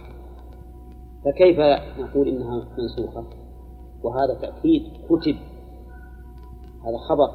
فكيف 1.25 1.59
نقول 1.99 2.27
إنها 2.27 2.67
منسوخة؟ 2.77 3.23
وهذا 4.07 4.33
تأكيد 4.33 4.83
كتب 5.09 5.35
هذا 6.85 6.97
خبر. 7.09 7.31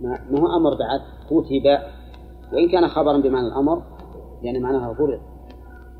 ما 0.00 0.40
هو 0.40 0.56
أمر 0.56 0.70
بعد؟ 0.74 1.00
كتب 1.26 1.78
وإن 2.52 2.68
كان 2.68 2.88
خبرا 2.88 3.18
بمعنى 3.18 3.46
الأمر 3.46 3.82
يعني 4.42 4.58
معناها 4.58 4.94
فرض 4.94 5.20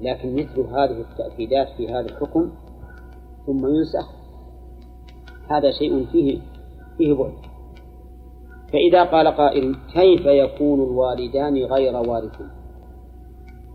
لكن 0.01 0.35
مثل 0.35 0.61
هذه 0.61 1.01
التأكيدات 1.01 1.69
في 1.77 1.89
هذا 1.89 2.07
الحكم 2.07 2.51
ثم 3.47 3.67
ينسخ 3.67 4.09
هذا 5.51 5.71
شيء 5.71 6.07
فيه 6.07 6.41
فيه 6.99 7.15
بعد. 7.15 7.33
فإذا 8.73 9.05
قال 9.05 9.29
قائل 9.29 9.77
كيف 9.95 10.27
يكون 10.27 10.81
الوالدان 10.81 11.57
غير 11.57 11.97
وارثين؟ 11.97 12.51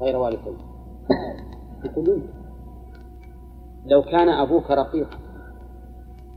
غير 0.02 0.16
وارثين. 0.18 0.58
يقول 1.86 2.22
لو 3.90 4.02
كان 4.02 4.30
أبوك 4.30 4.72
رقيق 4.72 5.08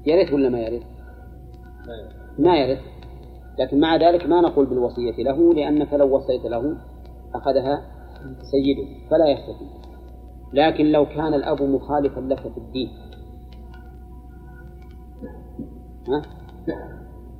يرث 0.06 0.32
ولا 0.32 0.48
ما 0.48 0.58
يرث؟ 0.58 0.82
ما 2.38 2.56
يرث. 2.56 2.80
لكن 3.58 3.80
مع 3.80 3.96
ذلك 3.96 4.26
ما 4.26 4.40
نقول 4.40 4.66
بالوصية 4.66 5.22
له 5.22 5.54
لأنك 5.54 5.92
لو 5.92 6.16
وصيت 6.16 6.44
له 6.44 6.76
أخذها 7.34 7.82
سيده 8.50 9.08
فلا 9.10 9.28
يستفيد. 9.28 9.68
لكن 10.52 10.84
لو 10.84 11.06
كان 11.06 11.34
الأب 11.34 11.62
مخالفا 11.62 12.20
لك 12.20 12.40
في 12.40 12.58
الدين. 12.58 12.88
ها؟ 16.08 16.22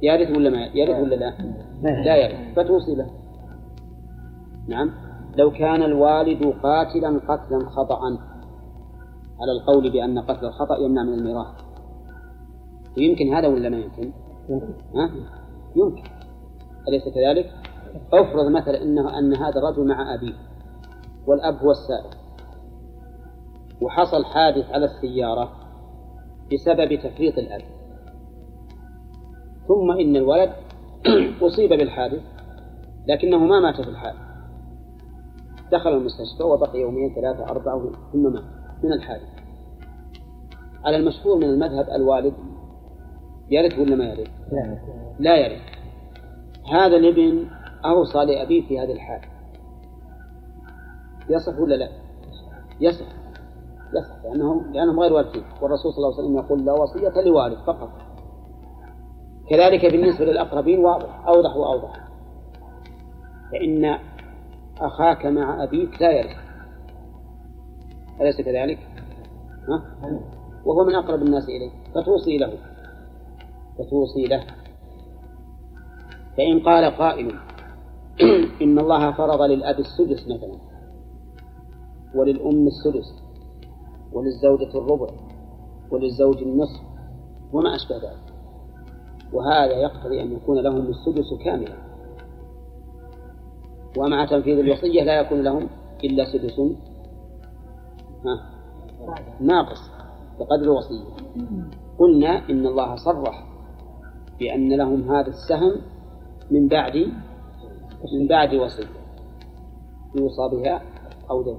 يرث 0.03 0.37
ولا 0.37 0.51
ما 0.51 0.67
يرث 0.67 1.03
ولا 1.03 1.15
لا؟ 1.15 1.35
لا 1.83 2.17
يرث. 2.17 2.57
فتوصي 2.57 2.95
له. 2.95 3.11
نعم. 4.69 4.91
لو 5.37 5.51
كان 5.51 5.83
الوالد 5.83 6.55
قاتلا 6.63 7.21
قتلا 7.29 7.69
خطأ 7.71 8.30
على 9.41 9.53
القول 9.53 9.91
بأن 9.91 10.19
قتل 10.19 10.47
الخطأ 10.47 10.79
يمنع 10.79 11.03
من 11.03 11.15
الميراث 11.15 11.47
يمكن 12.97 13.35
هذا 13.35 13.49
ولا 13.49 13.69
ما 13.69 13.77
يمكن؟ 13.77 14.13
ها؟ 14.95 15.11
يمكن 15.77 16.03
أليس 16.89 17.09
كذلك؟ 17.15 17.53
افرض 18.13 18.47
مثلا 18.47 18.83
انه 18.83 19.19
أن 19.19 19.35
هذا 19.35 19.59
الرجل 19.59 19.89
مع 19.89 20.15
أبيه 20.15 20.35
والأب 21.27 21.57
هو 21.57 21.71
السائق 21.71 22.21
وحصل 23.83 24.25
حادث 24.25 24.71
على 24.71 24.85
السيارة 24.85 25.53
بسبب 26.53 26.95
تفريط 26.95 27.39
الأب 27.39 27.63
ثم 29.69 29.91
إن 29.91 30.17
الولد 30.17 30.53
أصيب 31.43 31.69
بالحادث 31.69 32.23
لكنه 33.09 33.39
ما 33.39 33.61
مات 33.61 33.81
في 33.81 33.89
الحادث 33.89 34.21
دخل 35.73 35.91
المستشفى 35.91 36.43
وبقي 36.43 36.81
يومين 36.81 37.15
ثلاثة 37.15 37.45
أربعة 37.45 37.91
ثم 38.13 38.33
مات 38.33 38.60
من 38.83 38.93
الحادث 38.93 39.29
على 40.85 40.97
المشهور 40.97 41.37
من 41.37 41.45
المذهب 41.45 41.91
الوالد 41.91 42.35
يرث 43.51 43.79
ولا 43.79 43.97
ما 43.97 44.05
يرث؟ 44.05 44.29
لا 45.19 45.37
يرث. 45.37 45.63
هذا 46.73 46.97
الابن 46.97 47.47
أوصى 47.85 48.19
لأبيه 48.19 48.69
في 48.69 48.81
هذه 48.81 48.93
الحال 48.93 49.21
يصح 51.29 51.59
ولا 51.59 51.75
لا؟ 51.75 51.89
يصح. 52.81 53.07
يصح 53.95 54.25
لأنهم 54.25 54.73
لأنهم 54.73 55.01
غير 55.01 55.13
وارثين. 55.13 55.43
والرسول 55.63 55.93
صلى 55.93 56.07
الله 56.07 56.19
عليه 56.19 56.25
وسلم 56.25 56.39
يقول 56.39 56.65
لا 56.65 56.73
وصية 56.73 57.23
لوالد 57.23 57.59
فقط. 57.59 57.91
كذلك 59.51 59.93
بالنسبة 59.93 60.25
للأقربين 60.25 60.79
واضح 60.79 61.27
أوضح 61.27 61.57
وأوضح. 61.57 62.09
فإن 63.53 63.99
أخاك 64.81 65.27
مع 65.27 65.63
أبيك 65.65 66.03
لا 66.03 66.11
يرث. 66.11 66.50
أليس 68.21 68.41
كذلك؟ 68.41 68.79
ها؟ 69.69 69.83
وهو 70.65 70.85
من 70.85 70.95
أقرب 70.95 71.23
الناس 71.23 71.45
إليه. 71.45 71.71
فتوصي 71.95 72.39
له. 72.39 72.53
فتوصي 73.79 74.25
له. 74.25 74.45
فإن 76.37 76.61
قال 76.61 76.97
قائل 76.97 77.35
إن 78.63 78.79
الله 78.79 79.13
فرض 79.13 79.43
للأب 79.43 79.79
السدس 79.79 80.29
مثلا 80.29 80.59
وللأم 82.15 82.67
السدس 82.67 83.23
وللزوجة 84.13 84.79
الربع 84.79 85.09
وللزوج 85.91 86.39
النصف 86.43 86.81
وما 87.53 87.75
أشبه 87.75 87.97
ذلك. 87.97 88.35
وهذا 89.33 89.73
يقتضي 89.73 90.23
أن 90.23 90.33
يكون 90.33 90.59
لهم 90.59 90.87
السدس 90.87 91.45
كاملا. 91.45 91.77
ومع 93.97 94.25
تنفيذ 94.25 94.59
الوصية 94.59 95.03
لا 95.03 95.21
يكون 95.21 95.43
لهم 95.43 95.69
إلا 96.05 96.25
سدس. 96.33 96.61
ناقص 99.41 99.91
بقدر 100.39 100.63
الوصية. 100.63 101.05
قلنا 101.99 102.51
إن 102.51 102.67
الله 102.67 102.97
صرح 102.97 103.47
بأن 104.39 104.73
لهم 104.77 105.11
هذا 105.11 105.29
السهم 105.29 105.73
من 106.51 106.69
بعد 106.69 106.97
من 108.15 108.29
بعد 108.29 108.55
وصية. 108.55 109.01
يوصى 110.17 110.49
بها 110.53 110.83
أو 111.31 111.43
دين 111.43 111.59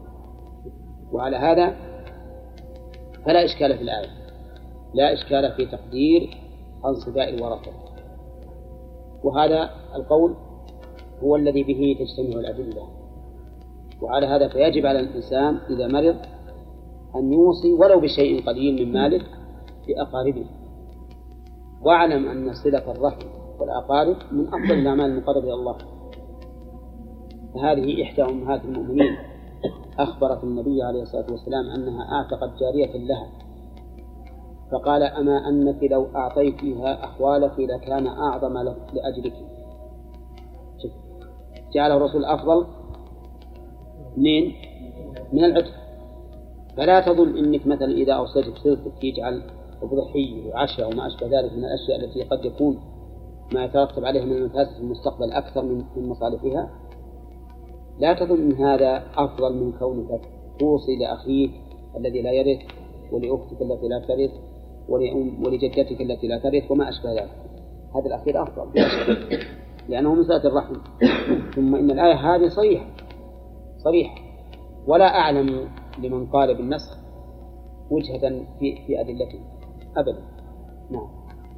وعلى 1.12 1.38
هذا 1.38 1.76
فلا 3.26 3.45
إشكال 3.45 3.78
في 3.78 3.84
الآية. 3.84 4.09
لا 4.93 5.14
إشكال 5.14 5.51
في 5.51 5.66
تقدير 5.66 6.38
أنصباء 6.86 7.30
الورثة 7.30 7.72
وهذا 9.24 9.70
القول 9.95 10.36
هو 11.24 11.36
الذي 11.36 11.64
به 11.64 11.95
تجتمع 11.99 12.39
الأدلة. 12.39 13.01
وعلى 14.01 14.28
هذا 14.28 14.47
فيجب 14.47 14.86
على 14.86 14.99
الإنسان 14.99 15.59
إذا 15.70 15.88
مرض 15.88 16.16
أن 17.16 17.34
يوصي 17.34 17.74
ولو 17.74 17.99
بشيء 17.99 18.45
قليل 18.45 18.86
من 18.86 18.93
ماله 18.93 19.22
لأقاربه 19.88 20.45
واعلم 21.82 22.28
أن 22.28 22.53
صلة 22.53 22.91
الرحم 22.91 23.28
والأقارب 23.59 24.16
من 24.32 24.47
أفضل 24.47 24.72
الأعمال 24.72 25.05
المقربة 25.05 25.43
إلى 25.43 25.53
الله. 25.53 25.78
فهذه 27.53 28.03
إحدى 28.03 28.24
أمهات 28.24 28.66
المؤمنين 28.66 29.18
أخبرت 29.99 30.43
النبي 30.43 30.84
عليه 30.84 31.01
الصلاة 31.01 31.26
والسلام 31.32 31.66
أنها 31.70 32.12
أعتقت 32.12 32.59
جارية 32.59 32.97
لها 33.07 33.30
فقال 34.72 35.03
أما 35.03 35.49
أنك 35.49 35.84
لو 35.84 36.07
أعطيتها 36.16 37.03
أخوالك 37.05 37.59
لكان 37.59 38.07
أعظم 38.07 38.53
لأجلك. 38.93 39.34
جعله 41.74 41.97
الرسول 41.97 42.26
أفضل 42.26 42.66
من 44.18 44.51
من 45.34 45.43
العتق. 45.43 45.80
فلا 46.78 46.99
تظن 46.99 47.38
إنك 47.38 47.67
مثلا 47.67 47.91
إذا 47.91 48.13
اوصيت 48.13 48.49
بصلتك 48.49 49.03
يجعل 49.03 49.41
اضحيه 49.84 50.49
وعشاء 50.49 50.93
وما 50.93 51.07
أشبه 51.07 51.28
ذلك 51.28 51.53
من 51.53 51.65
الأشياء 51.65 51.99
التي 51.99 52.24
قد 52.24 52.45
يكون 52.45 52.80
ما 53.53 53.65
يترتب 53.65 54.05
عليها 54.05 54.26
من 54.26 54.32
المفاسد 54.32 54.76
في 54.76 54.82
المستقبل 54.82 55.32
أكثر 55.32 55.61
من 55.65 55.84
من 55.95 56.09
مصالحها. 56.09 56.69
لا 57.99 58.13
تظن 58.13 58.51
إن 58.51 58.53
هذا 58.53 59.03
أفضل 59.17 59.63
من 59.63 59.72
كونك 59.72 60.22
توصي 60.59 60.95
لأخيك 60.95 61.51
الذي 61.97 62.22
لا 62.22 62.32
يرث 62.32 62.61
ولأختك 63.11 63.61
التي 63.61 63.88
لا 63.88 63.99
ترث 63.99 64.32
ولجدتك 65.45 66.01
التي 66.01 66.28
لا 66.28 66.38
ترث 66.38 66.72
وما 66.72 66.89
أشبه 66.89 67.11
ذلك. 67.11 67.38
هذا 67.95 68.05
الأخير 68.05 68.43
أفضل. 68.43 68.72
لأنه 69.89 70.15
من 70.15 70.24
صلة 70.24 70.45
الرحم. 70.45 70.74
ثم 71.55 71.76
إن 71.76 71.91
الآية 71.91 72.13
هذه 72.13 72.47
صريحة. 72.47 72.86
صريحة. 73.78 74.15
ولا 74.88 75.19
أعلم 75.19 75.67
لمن 75.99 76.25
قال 76.25 76.57
بالنسخ 76.57 76.97
وجهة 77.91 78.45
في 78.59 78.85
في 78.87 79.01
أدلته. 79.01 79.39
أبدا. 79.97 80.23
نعم. 80.89 81.07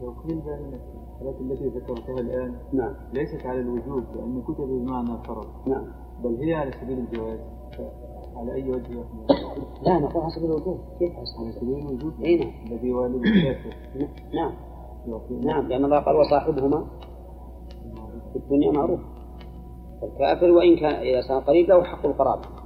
وقيل 0.01 0.37
الحالات 0.37 1.41
التي 1.41 1.67
ذكرتها 1.67 2.19
الآن 2.19 2.55
نعم. 2.73 2.93
ليست 3.13 3.45
على 3.45 3.59
الوجوب 3.59 4.03
لأن 4.15 4.41
كتب 4.41 4.67
بمعنى 4.67 5.13
الفرض 5.13 5.47
نعم. 5.67 5.85
بل 6.23 6.35
هي 6.43 6.53
على 6.53 6.71
سبيل 6.81 6.99
الجواز. 6.99 7.39
على 8.35 8.53
أي 8.53 8.69
وجه؟ 8.69 9.03
لا 9.83 9.99
نقول 9.99 10.23
على 10.23 10.31
سبيل 10.31 10.51
الوجوب. 10.51 10.79
كيف 10.99 11.11
على 11.17 11.51
سبيل 11.51 11.77
الوجوب؟ 11.77 12.13
أي 12.25 12.35
نعم. 12.35 12.51
الذي 12.67 12.93
والد 12.93 13.25
الكافر. 13.25 13.75
نعم. 14.33 14.53
نعم 15.43 15.67
لأن 15.67 15.85
الله 15.85 15.99
قال 15.99 16.15
وصاحبهما 16.15 16.87
في 18.33 18.39
الدنيا 18.39 18.71
معروف. 18.71 18.99
الكافر 20.03 20.51
وإن 20.51 20.75
كان 20.75 20.95
إذا 20.95 21.27
كان 21.27 21.39
قريب 21.39 21.69
له 21.69 21.83
حق 21.83 22.05
القرابة. 22.05 22.62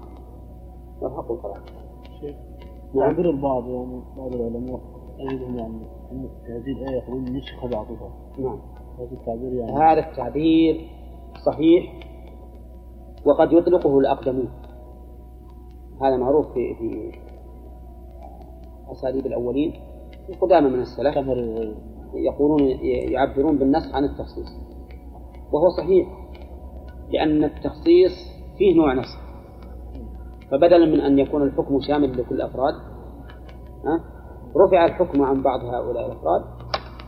حق 1.01 1.31
القرابة 1.31 1.61
نعم. 2.93 3.09
تعبير 3.09 3.29
البعض 3.29 3.69
يعني 3.69 4.01
بعض 4.17 4.35
العلماء 4.35 4.79
أيضا 5.19 5.45
يعني 5.45 5.87
أن 6.11 6.29
هذه 6.45 6.71
الآية 6.71 6.95
يقولون 6.95 7.23
نسخ 7.23 7.65
بعضها. 7.65 8.11
نعم. 8.39 8.59
هذا 8.99 9.11
التعبير 9.11 9.53
يعني. 9.53 9.71
هذا 9.71 10.09
التعبير 10.09 10.89
صحيح 11.45 11.99
وقد 13.25 13.53
يطلقه 13.53 13.99
الأقدمون 13.99 14.49
هذا 16.01 16.17
معروف 16.17 16.53
في 16.53 16.75
في 16.75 17.11
أساليب 18.91 19.25
الأولين. 19.25 19.73
القدامى 20.29 20.69
من 20.69 20.79
السلف 20.79 21.17
يقولون 22.13 22.59
يعبرون 23.11 23.57
بالنسخ 23.57 23.95
عن 23.95 24.03
التخصيص. 24.03 24.47
وهو 25.51 25.69
صحيح 25.69 26.07
لأن 27.09 27.43
التخصيص 27.43 28.11
فيه 28.57 28.75
نوع 28.75 28.93
نسخ. 28.93 29.26
فبدلا 30.51 30.85
من 30.85 30.99
أن 31.01 31.19
يكون 31.19 31.43
الحكم 31.43 31.79
شامل 31.81 32.11
لكل 32.17 32.35
الأفراد 32.35 32.73
رفع 34.57 34.85
الحكم 34.85 35.21
عن 35.21 35.41
بعض 35.41 35.59
هؤلاء 35.59 36.05
الأفراد 36.05 36.41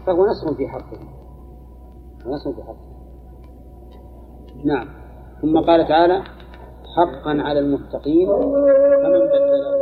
فهو 0.05 0.25
نسخ 0.25 0.57
في 0.57 0.67
حقهم 0.67 1.07
نسخ 2.25 2.49
في 2.51 2.63
حقهم 2.63 2.89
نعم. 4.65 4.87
ثم 5.41 5.59
قال 5.59 5.87
تعالى 5.87 6.23
حقا 6.97 7.41
على 7.41 7.59
المتقين 7.59 8.27
فمن 8.27 9.19
بدله. 9.19 9.79